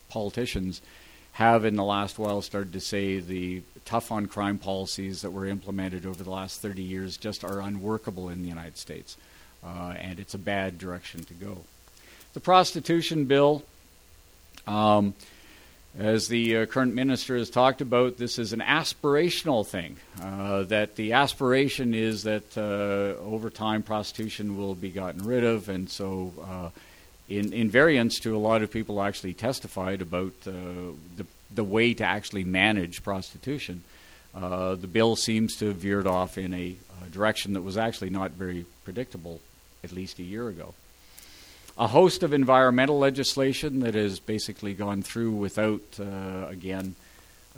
politicians, 0.09 0.81
have 1.33 1.64
in 1.64 1.77
the 1.77 1.85
last 1.85 2.18
while 2.18 2.42
started 2.42 2.73
to 2.73 2.81
say 2.81 3.18
the 3.18 3.62
tough 3.85 4.12
on 4.12 4.27
crime 4.27 4.59
policies 4.59 5.23
that 5.23 5.31
were 5.31 5.47
implemented 5.47 6.07
over 6.07 6.23
the 6.23 6.31
last 6.31 6.61
30 6.61 6.83
years 6.83 7.16
just 7.16 7.44
are 7.44 7.61
unworkable 7.61 8.29
in 8.29 8.42
the 8.42 8.49
United 8.49 8.79
States, 8.79 9.16
uh, 9.64 9.94
and 9.99 10.20
it's 10.20 10.35
a 10.35 10.38
bad 10.38 10.79
direction 10.79 11.25
to 11.25 11.35
go. 11.35 11.59
The 12.35 12.40
prostitution 12.40 13.25
bill. 13.25 13.62
Um, 14.66 15.14
as 15.99 16.27
the 16.27 16.57
uh, 16.57 16.67
current 16.67 16.95
minister 16.95 17.37
has 17.37 17.51
talked 17.51 17.81
about, 17.81 18.17
this 18.17 18.39
is 18.39 18.53
an 18.53 18.61
aspirational 18.61 19.65
thing. 19.65 19.97
Uh, 20.21 20.65
that 20.65 20.97
the 20.97 21.13
aspiration 21.13 21.95
is 21.95 22.25
that 22.25 22.57
uh, 22.59 23.21
over 23.23 23.49
time 23.51 23.83
prostitution 23.83 24.57
will 24.57 24.75
be 24.75 24.91
gotten 24.91 25.25
rid 25.25 25.45
of, 25.45 25.69
and 25.69 25.89
so 25.89 26.33
uh, 26.43 26.71
in, 27.29 27.53
in 27.53 27.71
variance 27.71 28.19
to 28.21 28.37
a 28.37 28.39
lot 28.39 28.63
of 28.63 28.71
people 28.71 29.01
actually 29.01 29.35
testified 29.35 30.03
about 30.03 30.33
uh, 30.47 30.53
the, 31.17 31.27
the 31.55 31.65
way 31.65 31.95
to 31.95 32.05
actually 32.05 32.45
manage 32.45 33.03
prostitution, 33.03 33.83
uh, 34.35 34.75
the 34.75 34.89
bill 34.89 35.15
seems 35.15 35.55
to 35.57 35.67
have 35.69 35.77
veered 35.77 36.09
off 36.09 36.37
in 36.37 36.53
a, 36.55 36.75
a 37.05 37.11
direction 37.11 37.53
that 37.53 37.63
was 37.63 37.77
actually 37.77 38.11
not 38.11 38.33
very 38.33 38.67
predictable 38.85 39.41
at 39.85 39.93
least 39.93 40.19
a 40.19 40.25
year 40.25 40.49
ago 40.49 40.75
a 41.77 41.89
host 41.89 42.23
of 42.23 42.33
environmental 42.33 42.99
legislation 42.99 43.81
that 43.81 43.95
has 43.95 44.21
basically 44.21 44.75
gone 44.75 45.03
through 45.03 45.33
without, 45.33 45.83
uh, 45.99 46.47
again, 46.49 46.95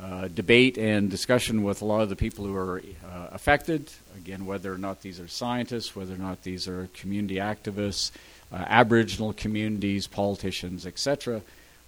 uh, 0.01 0.29
debate 0.29 0.79
and 0.79 1.11
discussion 1.11 1.63
with 1.63 1.83
a 1.83 1.85
lot 1.85 2.03
of 2.03 2.09
the 2.09 2.17
people 2.17 2.45
who 2.45 2.55
are 2.55 2.79
uh, 2.79 3.29
affected. 3.33 3.91
Again, 4.17 4.47
whether 4.47 4.73
or 4.73 4.79
not 4.79 5.03
these 5.03 5.21
are 5.21 5.29
scientists, 5.29 5.95
whether 5.95 6.15
or 6.15 6.19
not 6.19 6.43
these 6.43 6.69
are 6.69 6.89
community 6.95 7.37
activists, 7.37 8.11
uh, 8.53 8.57
Aboriginal 8.57 9.33
communities, 9.33 10.07
politicians, 10.07 10.87
etc., 10.87 11.43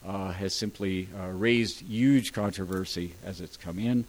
uh, 0.07 0.33
has 0.33 0.55
simply 0.55 1.09
uh, 1.19 1.29
raised 1.29 1.81
huge 1.81 2.33
controversy 2.33 3.15
as 3.25 3.41
it's 3.41 3.57
come 3.57 3.79
in. 3.79 4.05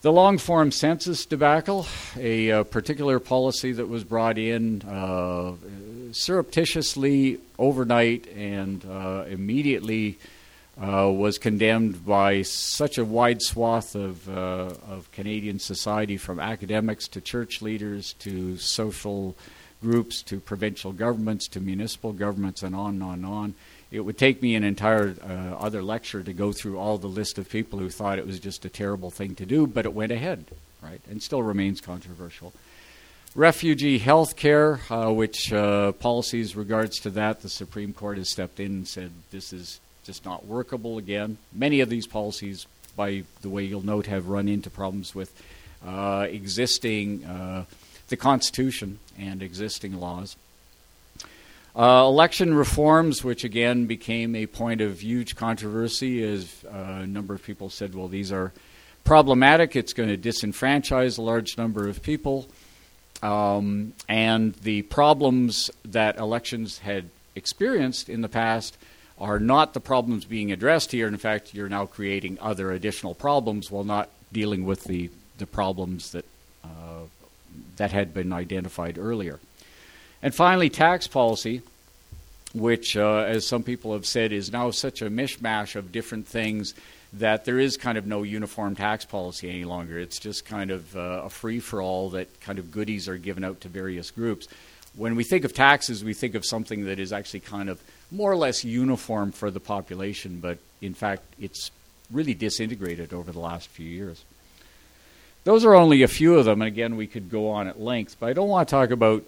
The 0.00 0.12
long 0.12 0.38
form 0.38 0.70
census 0.70 1.26
debacle, 1.26 1.84
a, 2.16 2.50
a, 2.50 2.64
particular 2.64 3.18
policy 3.18 3.72
that 3.72 3.88
was 3.88 4.04
brought 4.04 4.38
in 4.38 4.82
uh, 4.82 5.54
surreptitiously 6.12 7.40
overnight 7.58 8.28
and 8.28 8.84
uh, 8.88 9.24
immediately 9.28 10.20
uh, 10.80 11.10
was 11.10 11.38
condemned 11.38 12.06
by 12.06 12.42
such 12.42 12.96
a 12.96 13.04
wide 13.04 13.42
swath 13.42 13.96
of, 13.96 14.28
uh, 14.28 14.70
of 14.88 15.10
Canadian 15.10 15.58
society, 15.58 16.16
from 16.16 16.38
academics 16.38 17.08
to 17.08 17.20
church 17.20 17.60
leaders 17.60 18.12
to 18.20 18.56
social 18.56 19.36
groups 19.82 20.22
to 20.22 20.38
provincial 20.38 20.92
governments 20.92 21.48
to 21.48 21.60
municipal 21.60 22.12
governments, 22.12 22.62
and 22.62 22.76
on 22.76 22.94
and 22.94 23.02
on 23.02 23.14
and 23.14 23.26
on 23.26 23.54
it 23.90 24.00
would 24.00 24.18
take 24.18 24.42
me 24.42 24.54
an 24.54 24.64
entire 24.64 25.14
uh, 25.22 25.56
other 25.56 25.82
lecture 25.82 26.22
to 26.22 26.32
go 26.32 26.52
through 26.52 26.78
all 26.78 26.98
the 26.98 27.06
list 27.06 27.38
of 27.38 27.48
people 27.48 27.78
who 27.78 27.88
thought 27.88 28.18
it 28.18 28.26
was 28.26 28.38
just 28.38 28.64
a 28.64 28.68
terrible 28.68 29.10
thing 29.10 29.34
to 29.36 29.46
do, 29.46 29.66
but 29.66 29.86
it 29.86 29.94
went 29.94 30.12
ahead, 30.12 30.44
right, 30.82 31.00
and 31.08 31.22
still 31.22 31.42
remains 31.42 31.80
controversial. 31.80 32.52
Refugee 33.34 33.98
health 33.98 34.36
care, 34.36 34.80
uh, 34.90 35.12
which 35.12 35.52
uh, 35.52 35.92
policies 35.92 36.56
regards 36.56 36.98
to 37.00 37.10
that, 37.10 37.40
the 37.40 37.48
Supreme 37.48 37.92
Court 37.92 38.18
has 38.18 38.30
stepped 38.30 38.58
in 38.58 38.66
and 38.66 38.88
said 38.88 39.10
this 39.30 39.52
is 39.52 39.80
just 40.04 40.24
not 40.24 40.46
workable 40.46 40.98
again. 40.98 41.38
Many 41.52 41.80
of 41.80 41.88
these 41.88 42.06
policies, 42.06 42.66
by 42.96 43.24
the 43.42 43.48
way 43.48 43.64
you'll 43.64 43.84
note, 43.84 44.06
have 44.06 44.28
run 44.28 44.48
into 44.48 44.70
problems 44.70 45.14
with 45.14 45.30
uh, 45.86 46.26
existing, 46.28 47.24
uh, 47.24 47.64
the 48.08 48.16
Constitution 48.16 48.98
and 49.18 49.42
existing 49.42 50.00
laws. 50.00 50.36
Uh, 51.76 52.04
election 52.06 52.54
reforms, 52.54 53.22
which 53.22 53.44
again 53.44 53.86
became 53.86 54.34
a 54.34 54.46
point 54.46 54.80
of 54.80 55.00
huge 55.00 55.36
controversy, 55.36 56.22
as 56.24 56.64
uh, 56.66 57.02
a 57.02 57.06
number 57.06 57.34
of 57.34 57.42
people 57.42 57.70
said, 57.70 57.94
well, 57.94 58.08
these 58.08 58.32
are 58.32 58.52
problematic. 59.04 59.76
It's 59.76 59.92
going 59.92 60.08
to 60.08 60.16
disenfranchise 60.16 61.18
a 61.18 61.22
large 61.22 61.56
number 61.56 61.88
of 61.88 62.02
people. 62.02 62.48
Um, 63.22 63.92
and 64.08 64.54
the 64.56 64.82
problems 64.82 65.70
that 65.84 66.18
elections 66.18 66.78
had 66.78 67.10
experienced 67.34 68.08
in 68.08 68.22
the 68.22 68.28
past 68.28 68.76
are 69.18 69.40
not 69.40 69.74
the 69.74 69.80
problems 69.80 70.24
being 70.24 70.52
addressed 70.52 70.92
here. 70.92 71.08
In 71.08 71.16
fact, 71.16 71.54
you're 71.54 71.68
now 71.68 71.86
creating 71.86 72.38
other 72.40 72.70
additional 72.70 73.14
problems 73.14 73.70
while 73.70 73.84
not 73.84 74.08
dealing 74.32 74.64
with 74.64 74.84
the, 74.84 75.10
the 75.38 75.46
problems 75.46 76.12
that, 76.12 76.24
uh, 76.62 77.06
that 77.76 77.92
had 77.92 78.14
been 78.14 78.32
identified 78.32 78.98
earlier. 78.98 79.40
And 80.22 80.34
finally, 80.34 80.68
tax 80.68 81.06
policy, 81.06 81.62
which, 82.54 82.96
uh, 82.96 83.24
as 83.28 83.46
some 83.46 83.62
people 83.62 83.92
have 83.92 84.06
said, 84.06 84.32
is 84.32 84.50
now 84.50 84.70
such 84.70 85.02
a 85.02 85.10
mishmash 85.10 85.76
of 85.76 85.92
different 85.92 86.26
things 86.26 86.74
that 87.12 87.44
there 87.44 87.58
is 87.58 87.76
kind 87.76 87.96
of 87.96 88.06
no 88.06 88.22
uniform 88.22 88.74
tax 88.74 89.04
policy 89.04 89.48
any 89.48 89.64
longer. 89.64 89.98
It's 89.98 90.18
just 90.18 90.44
kind 90.44 90.70
of 90.70 90.94
uh, 90.96 91.22
a 91.24 91.30
free 91.30 91.60
for 91.60 91.80
all 91.80 92.10
that 92.10 92.40
kind 92.40 92.58
of 92.58 92.70
goodies 92.70 93.08
are 93.08 93.16
given 93.16 93.44
out 93.44 93.60
to 93.62 93.68
various 93.68 94.10
groups. 94.10 94.48
When 94.94 95.16
we 95.16 95.24
think 95.24 95.44
of 95.44 95.54
taxes, 95.54 96.04
we 96.04 96.12
think 96.12 96.34
of 96.34 96.44
something 96.44 96.86
that 96.86 96.98
is 96.98 97.12
actually 97.12 97.40
kind 97.40 97.68
of 97.68 97.80
more 98.10 98.30
or 98.30 98.36
less 98.36 98.64
uniform 98.64 99.32
for 99.32 99.50
the 99.50 99.60
population, 99.60 100.40
but 100.40 100.58
in 100.80 100.94
fact, 100.94 101.22
it's 101.38 101.70
really 102.10 102.34
disintegrated 102.34 103.12
over 103.12 103.32
the 103.32 103.38
last 103.38 103.68
few 103.68 103.86
years. 103.86 104.24
Those 105.44 105.64
are 105.64 105.74
only 105.74 106.02
a 106.02 106.08
few 106.08 106.38
of 106.38 106.44
them, 106.44 106.60
and 106.60 106.68
again, 106.68 106.96
we 106.96 107.06
could 107.06 107.30
go 107.30 107.50
on 107.50 107.68
at 107.68 107.80
length, 107.80 108.16
but 108.18 108.28
I 108.28 108.32
don't 108.32 108.48
want 108.48 108.68
to 108.68 108.70
talk 108.70 108.90
about 108.90 109.24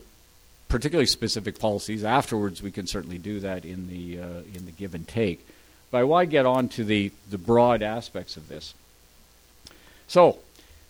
particularly 0.70 1.06
specific 1.06 1.58
policies. 1.58 2.04
Afterwards, 2.04 2.62
we 2.62 2.70
can 2.70 2.86
certainly 2.86 3.18
do 3.18 3.40
that 3.40 3.66
in 3.66 3.88
the, 3.88 4.20
uh, 4.20 4.26
in 4.54 4.64
the 4.64 4.72
give 4.72 4.94
and 4.94 5.06
take. 5.06 5.46
But 5.90 5.98
I 5.98 6.04
want 6.04 6.28
to 6.28 6.30
get 6.30 6.46
on 6.46 6.68
to 6.70 6.84
the, 6.84 7.10
the 7.28 7.36
broad 7.36 7.82
aspects 7.82 8.36
of 8.36 8.48
this. 8.48 8.72
So, 10.06 10.38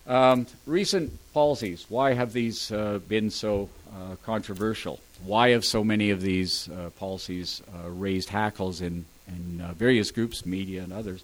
um, 0.07 0.47
recent 0.67 1.13
policies. 1.33 1.87
Why 1.89 2.13
have 2.13 2.33
these 2.33 2.71
uh, 2.71 3.01
been 3.09 3.31
so 3.31 3.69
uh, 3.93 4.17
controversial? 4.23 5.01
Why 5.25 5.51
have 5.51 5.65
so 5.65 5.83
many 5.83 6.11
of 6.11 6.21
these 6.21 6.69
uh, 6.69 6.91
policies 6.99 7.63
uh, 7.75 7.89
raised 7.89 8.29
hackles 8.29 8.81
in, 8.81 9.07
in 9.27 9.61
uh, 9.63 9.73
various 9.73 10.11
groups, 10.11 10.45
media 10.45 10.83
and 10.83 10.93
others? 10.93 11.23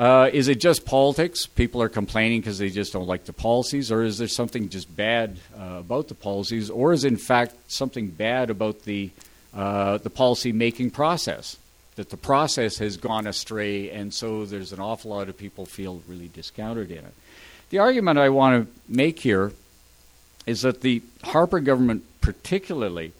Uh, 0.00 0.30
is 0.32 0.48
it 0.48 0.58
just 0.58 0.86
politics? 0.86 1.46
People 1.46 1.82
are 1.82 1.90
complaining 1.90 2.40
because 2.40 2.58
they 2.58 2.70
just 2.70 2.94
don't 2.94 3.06
like 3.06 3.24
the 3.24 3.34
policies, 3.34 3.92
or 3.92 4.02
is 4.02 4.16
there 4.16 4.28
something 4.28 4.70
just 4.70 4.94
bad 4.96 5.36
about 5.58 6.08
the 6.08 6.14
policies, 6.14 6.70
or 6.70 6.94
is 6.94 7.04
in 7.04 7.18
fact 7.18 7.54
something 7.68 8.08
bad 8.08 8.48
about 8.48 8.82
the 8.84 9.10
the 9.52 10.10
policy 10.14 10.52
making 10.52 10.90
process? 10.90 11.58
that 12.00 12.08
the 12.08 12.16
process 12.16 12.78
has 12.78 12.96
gone 12.96 13.26
astray, 13.26 13.90
and 13.90 14.14
so 14.14 14.46
there's 14.46 14.72
an 14.72 14.80
awful 14.80 15.10
lot 15.10 15.28
of 15.28 15.36
people 15.36 15.66
feel 15.66 16.02
really 16.08 16.28
discounted 16.28 16.90
in 16.90 17.04
it. 17.04 17.14
The 17.68 17.78
argument 17.78 18.18
I 18.18 18.30
want 18.30 18.64
to 18.64 18.80
make 18.88 19.20
here 19.20 19.52
is 20.46 20.62
that 20.62 20.80
the 20.80 21.02
Harper 21.22 21.60
government, 21.60 22.04
particularly, 22.22 23.12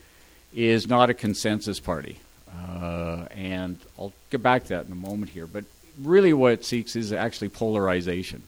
is 0.54 0.88
not 0.88 1.10
a 1.10 1.14
consensus 1.14 1.78
party. 1.78 2.20
Uh, 2.50 3.26
and 3.32 3.78
I'll 3.98 4.14
get 4.30 4.42
back 4.42 4.62
to 4.62 4.68
that 4.70 4.86
in 4.86 4.92
a 4.92 4.96
moment 4.96 5.30
here. 5.30 5.46
But 5.46 5.64
really, 6.02 6.32
what 6.32 6.52
it 6.52 6.64
seeks 6.64 6.96
is 6.96 7.12
actually 7.12 7.48
polarization. 7.48 8.42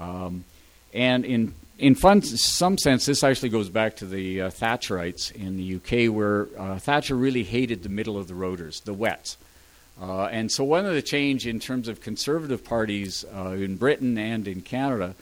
Um, 0.00 0.44
and 0.92 1.24
in 1.24 1.54
in 1.78 1.94
fun, 1.94 2.22
some 2.22 2.76
sense, 2.76 3.06
this 3.06 3.22
actually 3.22 3.50
goes 3.50 3.68
back 3.68 3.96
to 3.96 4.04
the 4.04 4.42
uh, 4.42 4.50
Thatcherites 4.50 5.30
in 5.30 5.56
the 5.56 5.76
UK, 5.76 6.12
where 6.12 6.48
uh, 6.58 6.78
Thatcher 6.78 7.14
really 7.14 7.44
hated 7.44 7.84
the 7.84 7.88
middle 7.88 8.18
of 8.18 8.26
the 8.26 8.34
roaders, 8.34 8.82
the 8.82 8.92
wets. 8.92 9.36
Uh, 10.00 10.24
and 10.24 10.50
so, 10.50 10.64
one 10.64 10.86
of 10.86 10.94
the 10.94 11.02
change 11.02 11.46
in 11.46 11.60
terms 11.60 11.86
of 11.86 12.00
conservative 12.00 12.64
parties 12.64 13.24
uh, 13.34 13.50
in 13.50 13.76
Britain 13.76 14.18
and 14.18 14.48
in 14.48 14.60
Canada 14.60 15.14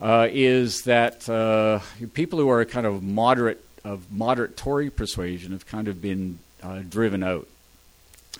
uh, 0.00 0.28
is 0.30 0.82
that 0.82 1.28
uh, 1.28 1.78
people 2.14 2.40
who 2.40 2.48
are 2.48 2.64
kind 2.64 2.86
of 2.86 3.02
moderate 3.02 3.64
of 3.84 4.10
moderate 4.10 4.56
Tory 4.56 4.90
persuasion 4.90 5.52
have 5.52 5.66
kind 5.66 5.86
of 5.86 6.02
been 6.02 6.40
driven 6.88 7.22
out. 7.22 7.46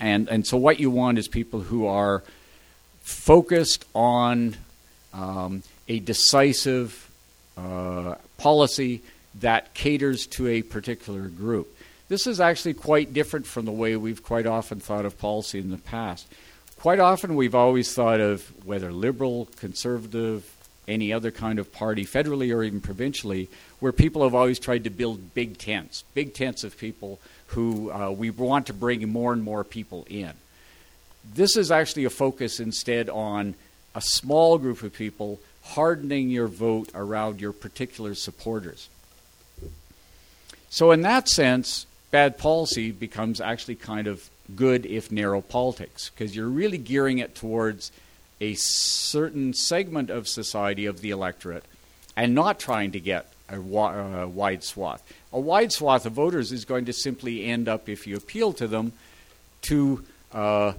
And 0.00 0.28
and 0.28 0.44
so, 0.46 0.56
what 0.56 0.80
you 0.80 0.90
want 0.90 1.18
is 1.18 1.28
people 1.28 1.60
who 1.60 1.86
are 1.86 2.24
focused 3.06 3.84
on 3.94 4.56
um, 5.14 5.62
a 5.86 6.00
decisive 6.00 7.08
uh, 7.56 8.16
policy 8.36 9.00
that 9.40 9.72
caters 9.74 10.26
to 10.26 10.48
a 10.48 10.62
particular 10.62 11.28
group. 11.28 11.68
This 12.08 12.26
is 12.26 12.40
actually 12.40 12.74
quite 12.74 13.14
different 13.14 13.46
from 13.46 13.64
the 13.64 13.70
way 13.70 13.94
we've 13.94 14.24
quite 14.24 14.44
often 14.44 14.80
thought 14.80 15.04
of 15.04 15.18
policy 15.20 15.60
in 15.60 15.70
the 15.70 15.78
past. 15.78 16.26
Quite 16.80 16.98
often, 16.98 17.36
we've 17.36 17.54
always 17.54 17.94
thought 17.94 18.20
of 18.20 18.42
whether 18.66 18.90
liberal, 18.92 19.48
conservative, 19.56 20.44
any 20.88 21.12
other 21.12 21.30
kind 21.30 21.60
of 21.60 21.72
party, 21.72 22.04
federally 22.04 22.52
or 22.52 22.64
even 22.64 22.80
provincially, 22.80 23.48
where 23.78 23.92
people 23.92 24.24
have 24.24 24.34
always 24.34 24.58
tried 24.58 24.82
to 24.82 24.90
build 24.90 25.32
big 25.32 25.58
tents, 25.58 26.02
big 26.12 26.34
tents 26.34 26.64
of 26.64 26.76
people 26.76 27.20
who 27.48 27.92
uh, 27.92 28.10
we 28.10 28.30
want 28.30 28.66
to 28.66 28.72
bring 28.72 29.08
more 29.08 29.32
and 29.32 29.44
more 29.44 29.62
people 29.62 30.04
in. 30.10 30.32
This 31.34 31.56
is 31.56 31.70
actually 31.70 32.04
a 32.04 32.10
focus 32.10 32.60
instead 32.60 33.08
on 33.08 33.54
a 33.94 34.00
small 34.00 34.58
group 34.58 34.82
of 34.82 34.92
people 34.92 35.40
hardening 35.62 36.30
your 36.30 36.46
vote 36.46 36.90
around 36.94 37.40
your 37.40 37.52
particular 37.52 38.14
supporters. 38.14 38.88
So, 40.68 40.92
in 40.92 41.02
that 41.02 41.28
sense, 41.28 41.86
bad 42.10 42.38
policy 42.38 42.90
becomes 42.90 43.40
actually 43.40 43.76
kind 43.76 44.06
of 44.06 44.28
good 44.54 44.86
if 44.86 45.10
narrow 45.10 45.40
politics 45.40 46.10
because 46.10 46.36
you're 46.36 46.48
really 46.48 46.78
gearing 46.78 47.18
it 47.18 47.34
towards 47.34 47.90
a 48.40 48.54
certain 48.54 49.54
segment 49.54 50.10
of 50.10 50.28
society 50.28 50.86
of 50.86 51.00
the 51.00 51.10
electorate 51.10 51.64
and 52.16 52.34
not 52.34 52.58
trying 52.58 52.92
to 52.92 53.00
get 53.00 53.32
a, 53.48 53.60
wa- 53.60 54.22
a 54.22 54.28
wide 54.28 54.62
swath. 54.62 55.02
A 55.32 55.40
wide 55.40 55.72
swath 55.72 56.06
of 56.06 56.12
voters 56.12 56.52
is 56.52 56.64
going 56.64 56.84
to 56.84 56.92
simply 56.92 57.44
end 57.44 57.68
up, 57.68 57.88
if 57.88 58.06
you 58.06 58.16
appeal 58.16 58.52
to 58.54 58.66
them, 58.66 58.92
to 59.62 60.04
uh, 60.32 60.72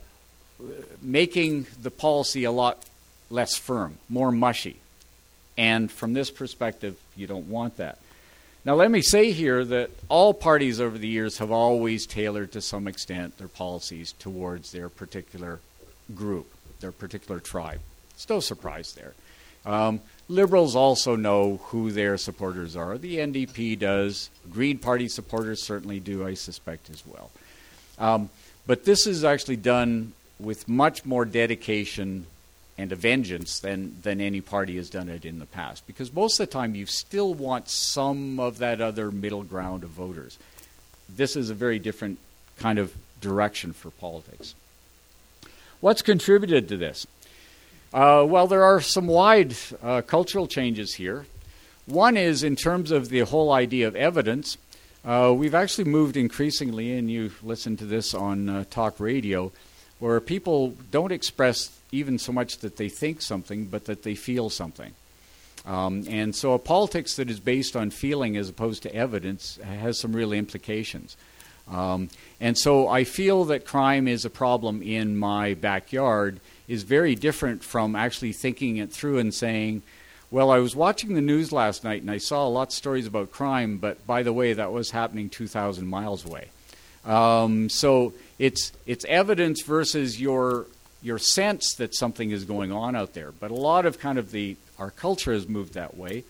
making 1.01 1.67
the 1.81 1.91
policy 1.91 2.43
a 2.43 2.51
lot 2.51 2.83
less 3.29 3.55
firm, 3.55 3.97
more 4.09 4.31
mushy. 4.31 4.77
And 5.57 5.91
from 5.91 6.13
this 6.13 6.29
perspective, 6.29 6.97
you 7.15 7.27
don't 7.27 7.49
want 7.49 7.77
that. 7.77 7.97
Now, 8.63 8.75
let 8.75 8.91
me 8.91 9.01
say 9.01 9.31
here 9.31 9.63
that 9.63 9.91
all 10.09 10.33
parties 10.33 10.81
over 10.81 10.97
the 10.97 11.07
years 11.07 11.37
have 11.37 11.51
always 11.51 12.05
tailored 12.05 12.51
to 12.51 12.61
some 12.61 12.87
extent 12.87 13.37
their 13.37 13.47
policies 13.47 14.11
towards 14.19 14.71
their 14.71 14.89
particular 14.89 15.59
group, 16.13 16.47
their 16.81 16.91
particular 16.91 17.39
tribe. 17.39 17.79
It's 18.11 18.29
no 18.29 18.39
surprise 18.39 18.93
there. 18.93 19.13
Um, 19.65 20.01
liberals 20.27 20.75
also 20.75 21.15
know 21.15 21.57
who 21.67 21.91
their 21.91 22.17
supporters 22.17 22.75
are. 22.75 22.97
The 22.97 23.17
NDP 23.17 23.79
does. 23.79 24.29
Green 24.51 24.77
Party 24.77 25.07
supporters 25.07 25.63
certainly 25.63 25.99
do, 25.99 26.25
I 26.25 26.33
suspect, 26.33 26.89
as 26.89 27.03
well. 27.05 27.31
Um, 27.99 28.29
but 28.65 28.85
this 28.85 29.07
is 29.07 29.23
actually 29.23 29.57
done 29.57 30.13
with 30.39 30.67
much 30.67 31.05
more 31.05 31.25
dedication 31.25 32.25
and 32.77 32.91
a 32.91 32.95
vengeance 32.95 33.59
than, 33.59 33.95
than 34.03 34.21
any 34.21 34.39
party 34.39 34.75
has 34.75 34.89
done 34.89 35.09
it 35.09 35.25
in 35.25 35.39
the 35.39 35.45
past. 35.45 35.85
Because 35.87 36.13
most 36.13 36.39
of 36.39 36.47
the 36.47 36.53
time, 36.53 36.75
you 36.75 36.85
still 36.85 37.33
want 37.33 37.69
some 37.69 38.39
of 38.39 38.59
that 38.59 38.81
other 38.81 39.11
middle 39.11 39.43
ground 39.43 39.83
of 39.83 39.89
voters. 39.89 40.37
This 41.09 41.35
is 41.35 41.49
a 41.49 41.55
very 41.55 41.79
different 41.79 42.19
kind 42.59 42.77
of 42.77 42.93
direction 43.19 43.73
for 43.73 43.89
politics. 43.89 44.53
What's 45.79 46.01
contributed 46.01 46.69
to 46.69 46.77
this? 46.77 47.07
Uh, 47.93 48.25
well, 48.27 48.47
there 48.47 48.63
are 48.63 48.81
some 48.81 49.07
wide 49.07 49.55
uh, 49.81 50.01
cultural 50.01 50.47
changes 50.47 50.95
here. 50.95 51.25
One 51.85 52.17
is 52.17 52.43
in 52.43 52.55
terms 52.55 52.91
of 52.91 53.09
the 53.09 53.21
whole 53.21 53.51
idea 53.51 53.87
of 53.87 53.95
evidence. 53.95 54.57
Uh, 55.05 55.33
we've 55.35 55.55
actually 55.55 55.85
moved 55.85 56.17
increasingly, 56.17 56.97
and 56.97 57.09
you 57.09 57.31
listen 57.41 57.77
to 57.77 57.85
this 57.85 58.13
on 58.13 58.49
uh, 58.49 58.65
talk 58.69 58.99
radio, 58.99 59.51
where 59.99 60.19
people 60.19 60.75
don't 60.91 61.11
express 61.11 61.77
even 61.91 62.19
so 62.19 62.31
much 62.31 62.59
that 62.59 62.77
they 62.77 62.89
think 62.89 63.21
something, 63.21 63.65
but 63.65 63.85
that 63.85 64.03
they 64.03 64.15
feel 64.15 64.49
something. 64.49 64.93
Um, 65.65 66.05
and 66.07 66.35
so 66.35 66.53
a 66.53 66.59
politics 66.59 67.15
that 67.17 67.29
is 67.29 67.39
based 67.39 67.75
on 67.75 67.89
feeling 67.89 68.37
as 68.37 68.47
opposed 68.47 68.83
to 68.83 68.95
evidence 68.95 69.57
has 69.57 69.99
some 69.99 70.15
real 70.15 70.31
implications. 70.31 71.17
Um, 71.69 72.09
and 72.39 72.57
so 72.57 72.87
I 72.87 73.03
feel 73.03 73.45
that 73.45 73.65
crime 73.65 74.07
is 74.07 74.23
a 74.23 74.29
problem 74.29 74.81
in 74.81 75.17
my 75.17 75.53
backyard 75.53 76.39
is 76.67 76.83
very 76.83 77.15
different 77.15 77.63
from 77.63 77.95
actually 77.95 78.31
thinking 78.31 78.77
it 78.77 78.91
through 78.91 79.19
and 79.19 79.33
saying, 79.33 79.81
well, 80.31 80.51
I 80.51 80.59
was 80.59 80.75
watching 80.75 81.13
the 81.13 81.21
news 81.21 81.51
last 81.51 81.83
night 81.83 82.01
and 82.01 82.11
I 82.11 82.17
saw 82.17 82.45
a 82.45 82.49
lot 82.49 82.69
of 82.69 82.73
stories 82.73 83.07
about 83.07 83.31
crime, 83.31 83.77
but 83.77 84.05
by 84.05 84.23
the 84.23 84.33
way, 84.33 84.53
that 84.53 84.71
was 84.71 84.91
happening 84.91 85.29
2,000 85.29 85.87
miles 85.87 86.25
away. 86.25 86.47
Um, 87.05 87.69
so 87.69 88.13
it's 88.39 88.71
it's 88.85 89.05
evidence 89.05 89.61
versus 89.63 90.19
your 90.19 90.67
your 91.01 91.19
sense 91.19 91.75
that 91.75 91.95
something 91.95 92.31
is 92.31 92.45
going 92.45 92.71
on 92.71 92.95
out 92.95 93.13
there. 93.13 93.31
But 93.31 93.51
a 93.51 93.55
lot 93.55 93.85
of 93.85 93.99
kind 93.99 94.17
of 94.17 94.31
the 94.31 94.57
our 94.79 94.91
culture 94.91 95.33
has 95.33 95.47
moved 95.47 95.73
that 95.73 95.97
way. 95.97 96.23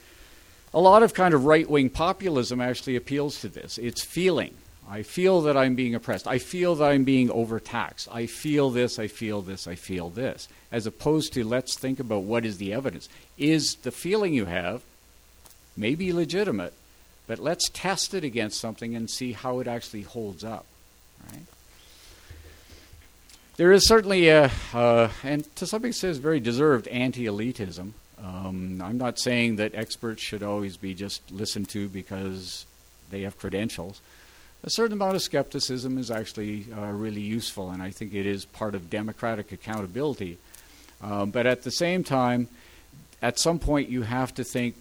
A 0.74 0.80
lot 0.80 1.04
of 1.04 1.14
kind 1.14 1.34
of 1.34 1.46
right 1.46 1.70
wing 1.70 1.90
populism 1.90 2.62
actually 2.62 2.96
appeals 2.96 3.42
to 3.42 3.50
this. 3.50 3.78
It's 3.78 4.04
feeling. 4.04 4.54
I 4.90 5.04
feel 5.04 5.42
that 5.42 5.58
I'm 5.58 5.76
being 5.76 5.96
oppressed. 5.96 6.28
I 6.28 6.38
feel 6.38 6.76
that 6.76 6.92
I'm 6.92 7.04
being 7.04 7.30
overtaxed. 7.30 8.08
I 8.10 8.26
feel 8.26 8.70
this, 8.70 9.00
I 9.00 9.08
feel 9.08 9.42
this, 9.42 9.68
I 9.68 9.76
feel 9.76 10.10
this. 10.10 10.48
As 10.72 10.86
opposed 10.86 11.34
to 11.34 11.44
let's 11.44 11.78
think 11.78 12.00
about 12.00 12.24
what 12.24 12.46
is 12.46 12.58
the 12.58 12.74
evidence. 12.74 13.10
Is 13.38 13.76
the 13.76 13.92
feeling 13.92 14.34
you 14.34 14.46
have 14.46 14.82
maybe 15.76 16.14
legitimate, 16.14 16.74
but 17.28 17.40
let's 17.40 17.70
test 17.70 18.14
it 18.14 18.24
against 18.24 18.60
something 18.60 18.96
and 18.96 19.10
see 19.10 19.34
how 19.34 19.60
it 19.60 19.68
actually 19.68 20.04
holds 20.04 20.44
up. 20.44 20.66
Right? 21.32 21.42
There 23.58 23.72
is 23.72 23.88
certainly 23.88 24.30
a, 24.30 24.52
uh, 24.72 25.10
and 25.24 25.56
to 25.56 25.66
some 25.66 25.84
extent, 25.84 26.18
very 26.18 26.40
deserved 26.40 26.88
anti-elitism. 26.90 27.94
Um, 28.24 28.82
I'm 28.84 29.00
not 29.00 29.18
saying 29.18 29.56
that 29.56 29.74
experts 29.74 30.22
should 30.22 30.44
always 30.44 30.78
be 30.78 30.94
just 30.94 31.32
listened 31.32 31.68
to 31.70 31.90
because 31.90 32.68
they 33.10 33.22
have 33.22 33.40
credentials. 33.40 34.00
A 34.64 34.70
certain 34.70 34.94
amount 34.94 35.16
of 35.16 35.24
skepticism 35.24 35.98
is 35.98 36.12
actually 36.12 36.68
uh, 36.72 36.92
really 36.92 37.22
useful, 37.22 37.72
and 37.72 37.82
I 37.82 37.90
think 37.90 38.14
it 38.14 38.28
is 38.28 38.46
part 38.46 38.76
of 38.76 38.92
democratic 38.92 39.52
accountability. 39.52 40.38
Um, 41.02 41.32
but 41.32 41.48
at 41.48 41.64
the 41.64 41.72
same 41.72 42.04
time, 42.04 42.50
at 43.24 43.40
some 43.40 43.58
point, 43.58 43.90
you 43.90 44.04
have 44.04 44.36
to 44.36 44.44
think 44.44 44.76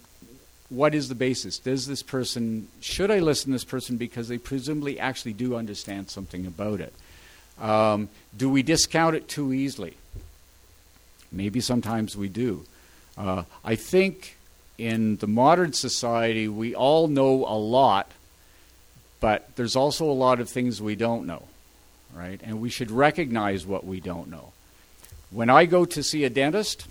what 0.69 0.93
is 0.93 1.09
the 1.09 1.15
basis? 1.15 1.57
Does 1.57 1.87
this 1.87 2.03
person, 2.03 2.67
should 2.79 3.09
I 3.09 3.19
listen 3.19 3.51
to 3.51 3.55
this 3.55 3.63
person 3.63 3.97
because 3.97 4.27
they 4.27 4.37
presumably 4.37 4.99
actually 4.99 5.33
do 5.33 5.55
understand 5.55 6.11
something 6.11 6.45
about 6.45 6.79
it? 6.79 6.93
Um, 7.59 8.09
do 8.35 8.49
we 8.49 8.63
discount 8.63 9.15
it 9.15 9.27
too 9.27 9.53
easily? 9.53 9.95
Maybe 11.31 11.59
sometimes 11.59 12.15
we 12.15 12.29
do. 12.29 12.65
Uh, 13.17 13.43
I 13.63 13.75
think 13.75 14.37
in 14.77 15.17
the 15.17 15.27
modern 15.27 15.73
society, 15.73 16.47
we 16.47 16.75
all 16.75 17.07
know 17.07 17.45
a 17.45 17.57
lot, 17.57 18.11
but 19.19 19.55
there's 19.55 19.75
also 19.75 20.05
a 20.05 20.13
lot 20.13 20.39
of 20.39 20.49
things 20.49 20.81
we 20.81 20.95
don't 20.95 21.25
know, 21.25 21.43
right? 22.13 22.39
And 22.43 22.61
we 22.61 22.69
should 22.69 22.91
recognize 22.91 23.65
what 23.65 23.85
we 23.85 23.99
don't 23.99 24.29
know. 24.29 24.51
When 25.31 25.49
I 25.49 25.65
go 25.65 25.83
to 25.85 26.03
see 26.03 26.23
a 26.23 26.29
dentist, 26.29 26.85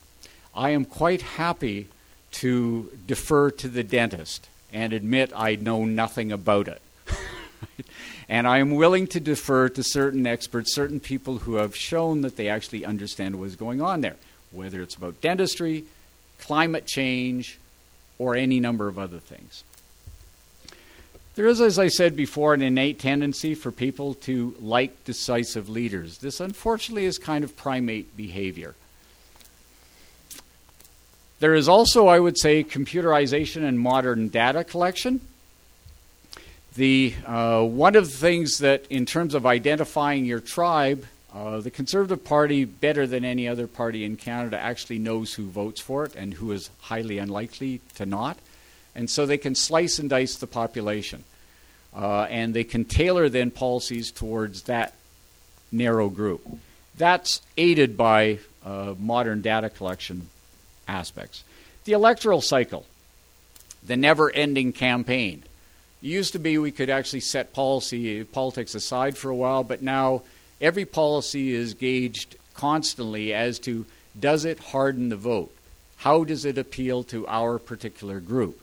I 0.55 0.71
am 0.71 0.85
quite 0.85 1.23
happy 1.23 1.87
to 2.33 2.91
defer 3.07 3.51
to 3.51 3.69
the 3.69 3.85
dentist 3.85 4.49
and 4.73 4.93
admit 4.93 5.33
I 5.35 5.57
know 5.57 5.85
nothing 5.85 6.33
about 6.33 6.69
it. 6.69 6.83
and 8.29 8.47
I 8.47 8.59
am 8.59 8.73
willing 8.73 9.07
to 9.09 9.21
defer 9.21 9.69
to 9.69 9.83
certain 9.83 10.27
experts, 10.27 10.75
certain 10.75 11.01
people 11.01 11.39
who 11.39 11.55
have 11.57 11.77
shown 11.77 12.23
that 12.23 12.37
they 12.37 12.49
actually 12.49 12.85
understand 12.85 13.39
what 13.39 13.47
is 13.47 13.57
going 13.57 13.81
on 13.81 14.01
there, 14.01 14.17
whether 14.51 14.83
it's 14.83 14.97
about 14.97 15.21
dentistry, 15.21 15.85
climate 16.39 16.87
change, 16.87 17.59
or 18.19 18.35
any 18.35 18.61
number 18.61 18.89
of 18.89 18.99
other 18.99 19.19
things. 19.19 19.63
There 21.37 21.47
is, 21.47 21.61
as 21.61 21.79
I 21.79 21.89
said 21.89 22.17
before, 22.17 22.55
an 22.55 22.63
innate 22.63 22.99
tendency 22.99 23.55
for 23.55 23.71
people 23.71 24.15
to 24.15 24.55
like 24.59 25.05
decisive 25.05 25.69
leaders. 25.69 26.19
This, 26.19 26.41
unfortunately, 26.41 27.05
is 27.05 27.19
kind 27.19 27.45
of 27.45 27.57
primate 27.57 28.17
behavior. 28.17 28.75
There 31.39 31.55
is 31.55 31.69
also, 31.69 32.07
I 32.07 32.19
would 32.19 32.39
say, 32.39 32.65
computerization 32.65 33.63
and 33.65 33.79
modern 33.79 34.29
data 34.29 34.65
collection. 34.65 35.21
The, 36.77 37.15
uh, 37.25 37.63
one 37.63 37.97
of 37.97 38.05
the 38.05 38.17
things 38.17 38.59
that, 38.59 38.87
in 38.89 39.07
terms 39.07 39.35
of 39.35 39.47
identifying 39.47 40.27
your 40.27 40.41
tribe, 40.41 41.07
uh, 41.35 41.61
the 41.61 41.71
Conservative 41.71 42.23
Party, 42.23 42.67
better 42.67 43.07
than 43.07 43.25
any 43.25 43.49
other 43.49 43.67
party 43.67 44.05
in 44.05 44.17
Canada, 44.17 44.59
actually 44.59 44.99
knows 44.99 45.33
who 45.33 45.49
votes 45.49 45.81
for 45.81 46.05
it 46.05 46.15
and 46.15 46.35
who 46.35 46.53
is 46.53 46.69
highly 46.81 47.17
unlikely 47.17 47.81
to 47.95 48.05
not. 48.05 48.39
And 48.95 49.09
so 49.09 49.25
they 49.25 49.39
can 49.39 49.55
slice 49.55 49.99
and 49.99 50.11
dice 50.11 50.37
the 50.37 50.47
population. 50.47 51.25
Uh, 51.95 52.25
and 52.25 52.53
they 52.53 52.65
can 52.65 52.85
tailor 52.85 53.31
then 53.31 53.51
policies 53.51 54.11
towards 54.11 54.63
that 54.63 54.95
narrow 55.73 56.11
group. 56.11 56.47
That's 56.99 57.41
aided 57.57 57.97
by 57.97 58.41
uh, 58.65 58.95
modern 58.99 59.41
data 59.41 59.71
collection 59.71 60.29
aspects. 60.87 61.43
The 61.85 61.93
electoral 61.93 62.43
cycle, 62.43 62.85
the 63.83 63.97
never 63.97 64.31
ending 64.31 64.75
campaign. 64.75 65.43
It 66.03 66.09
used 66.09 66.33
to 66.33 66.39
be 66.39 66.59
we 66.59 66.73
could 66.73 66.91
actually 66.91 67.21
set 67.21 67.53
policy, 67.53 68.25
politics 68.25 68.75
aside 68.75 69.17
for 69.17 69.31
a 69.31 69.37
while, 69.37 69.65
but 69.65 69.83
now 69.83 70.23
every 70.61 70.85
policy 70.85 71.55
is 71.55 71.75
gauged 71.75 72.37
constantly 72.55 73.33
as 73.33 73.59
to 73.61 73.87
does 74.19 74.45
it 74.45 74.59
harden 74.59 75.09
the 75.09 75.17
vote? 75.17 75.55
How 75.99 76.25
does 76.25 76.45
it 76.45 76.59
appeal 76.59 77.05
to 77.05 77.27
our 77.27 77.59
particular 77.59 78.21
group? 78.21 78.61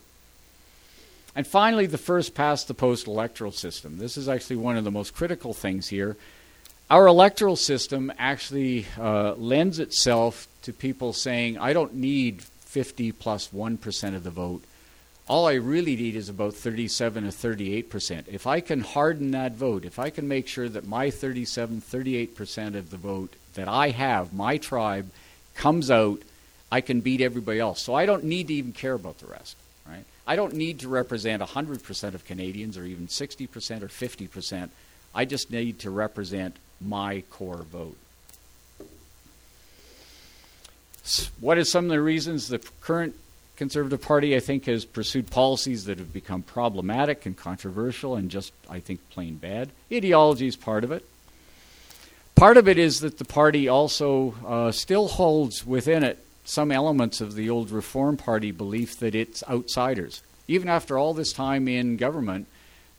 And 1.35 1.47
finally, 1.47 1.87
the 1.87 1.97
first 1.97 2.35
past 2.35 2.67
the 2.67 2.73
post 2.73 3.07
electoral 3.07 3.51
system. 3.51 3.97
This 3.97 4.17
is 4.17 4.29
actually 4.29 4.57
one 4.57 4.77
of 4.77 4.83
the 4.83 4.91
most 4.91 5.15
critical 5.15 5.53
things 5.53 5.87
here. 5.87 6.15
Our 6.91 7.07
electoral 7.07 7.55
system 7.55 8.11
actually 8.19 8.85
uh, 8.99 9.33
lends 9.33 9.79
itself 9.79 10.47
to 10.61 10.73
people 10.73 11.11
saying, 11.11 11.57
I 11.57 11.73
don't 11.73 11.95
need 11.95 12.43
50 12.43 13.11
plus 13.13 13.51
1 13.51 13.79
of 14.03 14.23
the 14.23 14.29
vote. 14.29 14.63
All 15.27 15.47
I 15.47 15.53
really 15.53 15.95
need 15.95 16.15
is 16.15 16.27
about 16.27 16.53
37 16.53 17.23
or 17.25 17.29
38%. 17.29 18.27
If 18.27 18.45
I 18.45 18.59
can 18.59 18.81
harden 18.81 19.31
that 19.31 19.53
vote, 19.53 19.85
if 19.85 19.97
I 19.97 20.09
can 20.09 20.27
make 20.27 20.47
sure 20.47 20.67
that 20.67 20.85
my 20.85 21.09
37, 21.09 21.81
38% 21.81 22.75
of 22.75 22.89
the 22.89 22.97
vote 22.97 23.33
that 23.53 23.69
I 23.69 23.89
have, 23.91 24.33
my 24.33 24.57
tribe, 24.57 25.09
comes 25.55 25.89
out, 25.89 26.21
I 26.69 26.81
can 26.81 26.99
beat 26.99 27.21
everybody 27.21 27.59
else. 27.59 27.81
So 27.81 27.93
I 27.93 28.05
don't 28.05 28.25
need 28.25 28.47
to 28.47 28.53
even 28.53 28.73
care 28.73 28.93
about 28.93 29.19
the 29.19 29.27
rest, 29.27 29.55
right? 29.87 30.03
I 30.27 30.35
don't 30.35 30.55
need 30.55 30.79
to 30.79 30.89
represent 30.89 31.41
100% 31.41 32.13
of 32.13 32.25
Canadians 32.25 32.77
or 32.77 32.83
even 32.83 33.07
60% 33.07 33.81
or 33.81 33.87
50%. 33.87 34.69
I 35.15 35.25
just 35.25 35.51
need 35.51 35.79
to 35.79 35.89
represent 35.89 36.57
my 36.81 37.23
core 37.29 37.63
vote. 37.63 37.97
What 41.39 41.57
are 41.57 41.65
some 41.65 41.85
of 41.85 41.91
the 41.91 42.01
reasons 42.01 42.47
the 42.47 42.59
current 42.81 43.15
Conservative 43.55 44.01
Party, 44.01 44.35
I 44.35 44.39
think, 44.39 44.65
has 44.65 44.83
pursued 44.83 45.29
policies 45.29 45.85
that 45.85 45.99
have 45.99 46.11
become 46.11 46.41
problematic 46.41 47.25
and 47.25 47.37
controversial 47.37 48.15
and 48.15 48.31
just, 48.31 48.51
I 48.69 48.79
think, 48.79 49.07
plain 49.09 49.35
bad? 49.35 49.69
Ideology 49.91 50.47
is 50.47 50.55
part 50.55 50.83
of 50.83 50.91
it. 50.91 51.05
Part 52.35 52.57
of 52.57 52.67
it 52.67 52.79
is 52.79 53.01
that 53.01 53.19
the 53.19 53.25
party 53.25 53.67
also 53.67 54.33
uh, 54.45 54.71
still 54.71 55.07
holds 55.07 55.65
within 55.65 56.03
it 56.03 56.25
some 56.43 56.71
elements 56.71 57.21
of 57.21 57.35
the 57.35 57.49
old 57.49 57.71
Reform 57.71 58.17
Party 58.17 58.51
belief 58.51 58.97
that 58.99 59.15
it's 59.15 59.43
outsiders. 59.47 60.23
Even 60.47 60.67
after 60.67 60.97
all 60.97 61.13
this 61.13 61.31
time 61.31 61.67
in 61.67 61.95
government, 61.95 62.47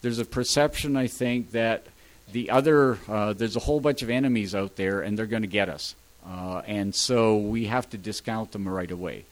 there's 0.03 0.19
a 0.19 0.25
perception, 0.25 0.97
I 0.97 1.09
think, 1.09 1.51
that 1.51 1.87
the 2.31 2.51
other, 2.51 2.99
uh, 3.09 3.33
there's 3.33 3.57
a 3.57 3.61
whole 3.61 3.81
bunch 3.81 4.03
of 4.03 4.09
enemies 4.09 4.55
out 4.55 4.77
there 4.77 5.01
and 5.01 5.19
they're 5.19 5.27
going 5.27 5.43
to 5.43 5.49
get 5.49 5.69
us. 5.69 5.95
Uh, 6.27 6.62
and 6.67 6.95
so 6.95 7.37
we 7.37 7.67
have 7.67 7.90
to 7.90 7.99
discount 7.99 8.53
them 8.53 8.67
right 8.67 8.90
away. 8.90 9.25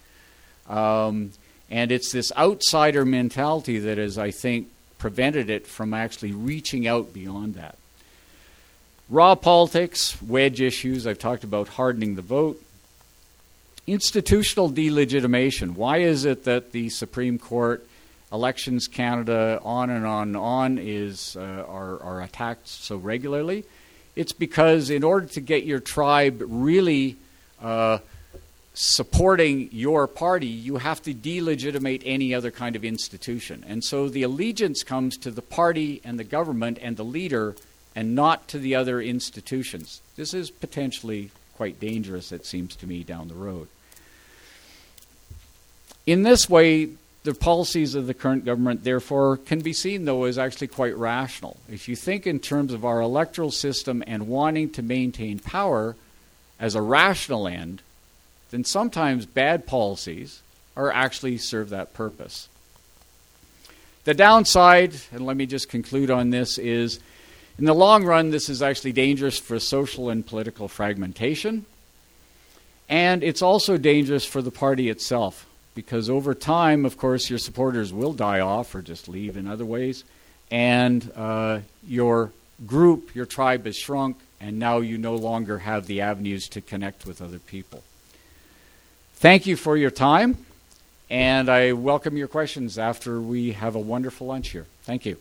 Um, 0.69 1.33
and 1.71 1.91
it's 1.91 2.13
this 2.13 2.31
outsider 2.37 3.05
mentality 3.05 3.79
that 3.79 3.99
has, 3.99 4.19
I 4.19 4.31
think, 4.31 4.69
prevented 4.99 5.51
it 5.51 5.67
from 5.67 5.95
actually 5.95 6.33
reaching 6.33 6.87
out 6.87 7.13
beyond 7.13 7.55
that. 7.55 7.77
Raw 9.09 9.35
politics, 9.35 10.21
wedge 10.23 10.61
issues, 10.61 11.07
I've 11.07 11.19
talked 11.19 11.45
about 11.45 11.69
hardening 11.69 12.15
the 12.15 12.23
vote. 12.23 12.63
Institutional 13.87 14.71
delegitimation. 14.71 15.75
Why 15.75 15.99
is 15.99 16.25
it 16.25 16.45
that 16.45 16.73
the 16.73 16.89
Supreme 16.89 17.39
Court, 17.39 17.87
Elections 18.33 18.87
Canada, 18.87 19.61
on 19.65 19.91
and 19.91 20.07
on 20.07 20.29
and 20.29 20.37
on, 20.37 20.79
is, 20.79 21.37
uh, 21.37 21.65
are, 21.69 22.01
are 22.01 22.23
attacked 22.23 22.69
so 22.69 22.97
regularly? 22.97 23.65
It's 24.15 24.33
because 24.33 24.89
in 24.89 25.03
order 25.03 25.27
to 25.27 25.41
get 25.41 25.65
your 25.65 25.81
tribe 25.81 26.43
really 26.47 27.17
uh, 27.61 27.99
supporting 28.75 29.69
your 29.71 30.07
party, 30.07 30.47
you 30.47 30.79
have 30.79 31.03
to 31.03 31.13
delegitimate 31.13 32.03
any 32.05 32.35
other 32.35 32.51
kind 32.51 32.75
of 32.75 32.85
institution. 32.85 33.65
And 33.69 33.85
so 33.85 34.09
the 34.09 34.23
allegiance 34.23 34.83
comes 34.83 35.17
to 35.19 35.31
the 35.31 35.43
party 35.43 36.01
and 36.05 36.19
the 36.19 36.25
government 36.25 36.79
and 36.81 36.97
the 36.97 37.05
leader 37.05 37.55
and 37.95 38.15
not 38.15 38.49
to 38.49 38.59
the 38.59 38.75
other 38.75 39.01
institutions. 39.01 40.01
This 40.17 40.33
is 40.33 40.51
potentially 40.51 41.31
quite 41.57 41.79
dangerous, 41.79 42.33
it 42.33 42.47
seems 42.47 42.75
to 42.77 42.87
me, 42.87 43.03
down 43.03 43.29
the 43.29 43.35
road. 43.35 43.69
In 46.07 46.23
this 46.23 46.49
way, 46.49 46.89
the 47.25 47.35
policies 47.35 47.95
of 47.95 48.07
the 48.07 48.15
current 48.15 48.45
government, 48.45 48.83
therefore, 48.83 49.37
can 49.37 49.61
be 49.61 49.73
seen, 49.73 50.07
though, 50.07 50.25
as 50.25 50.39
actually 50.39 50.67
quite 50.67 50.97
rational. 50.97 51.59
If 51.71 51.89
you 51.89 51.95
think 51.95 52.27
in 52.27 52.41
terms 52.41 52.73
of 52.73 52.85
our 52.85 53.01
electoral 53.01 53.53
system 53.53 54.03
and 54.07 54.27
wanting 54.27 54.71
to 54.71 54.83
maintain 54.83 55.39
power 55.39 55.95
as 56.59 56.75
a 56.75 56.83
rational 56.83 57.47
end, 57.47 57.83
then 58.53 58.65
sometimes 58.65 59.27
bad 59.27 59.67
policies 59.67 60.41
are 60.77 60.93
actually 60.93 61.39
serve 61.39 61.71
that 61.71 61.93
purpose. 61.93 62.49
The 64.05 64.15
downside, 64.15 64.95
and 65.11 65.27
let 65.27 65.37
me 65.37 65.47
just 65.47 65.69
conclude 65.69 66.11
on 66.11 66.31
this, 66.31 66.57
is 66.59 67.01
in 67.59 67.65
the 67.65 67.75
long 67.75 68.05
run, 68.05 68.31
this 68.31 68.49
is 68.49 68.63
actually 68.63 68.93
dangerous 68.93 69.39
for 69.39 69.59
social 69.59 70.09
and 70.09 70.25
political 70.25 70.69
fragmentation. 70.69 71.67
And 72.89 73.25
it's 73.25 73.43
also 73.43 73.77
dangerous 73.77 74.25
for 74.25 74.41
the 74.41 74.51
party 74.53 74.89
itself 74.89 75.47
because 75.75 76.09
over 76.09 76.35
time, 76.35 76.85
of 76.85 76.97
course, 76.97 77.29
your 77.29 77.39
supporters 77.39 77.93
will 77.93 78.13
die 78.13 78.41
off 78.41 78.75
or 78.75 78.83
just 78.83 79.09
leave 79.09 79.37
in 79.37 79.49
other 79.49 79.65
ways. 79.65 80.05
and 80.53 81.11
uh, 81.17 81.61
your 81.89 82.31
group, 82.67 83.15
your 83.15 83.25
tribe 83.25 83.65
has 83.65 83.77
shrunk, 83.77 84.19
and 84.39 84.59
now 84.59 84.79
you 84.79 84.99
no 84.99 85.17
longer 85.17 85.59
have 85.59 85.87
the 85.87 86.03
avenues 86.03 86.47
to 86.49 86.61
connect 86.61 87.07
with 87.07 87.23
other 87.23 87.39
people. 87.39 87.83
Thank 89.23 89.47
you 89.47 89.55
for 89.55 89.77
your 89.77 89.93
time, 89.93 90.37
and 91.09 91.49
I 91.49 91.75
welcome 91.75 92.17
your 92.17 92.27
questions 92.27 92.77
after 92.77 93.21
we 93.21 93.53
have 93.53 93.77
a 93.77 93.79
wonderful 93.79 94.27
lunch 94.27 94.49
here. 94.49 94.67
Thank 94.83 95.07
you. 95.07 95.17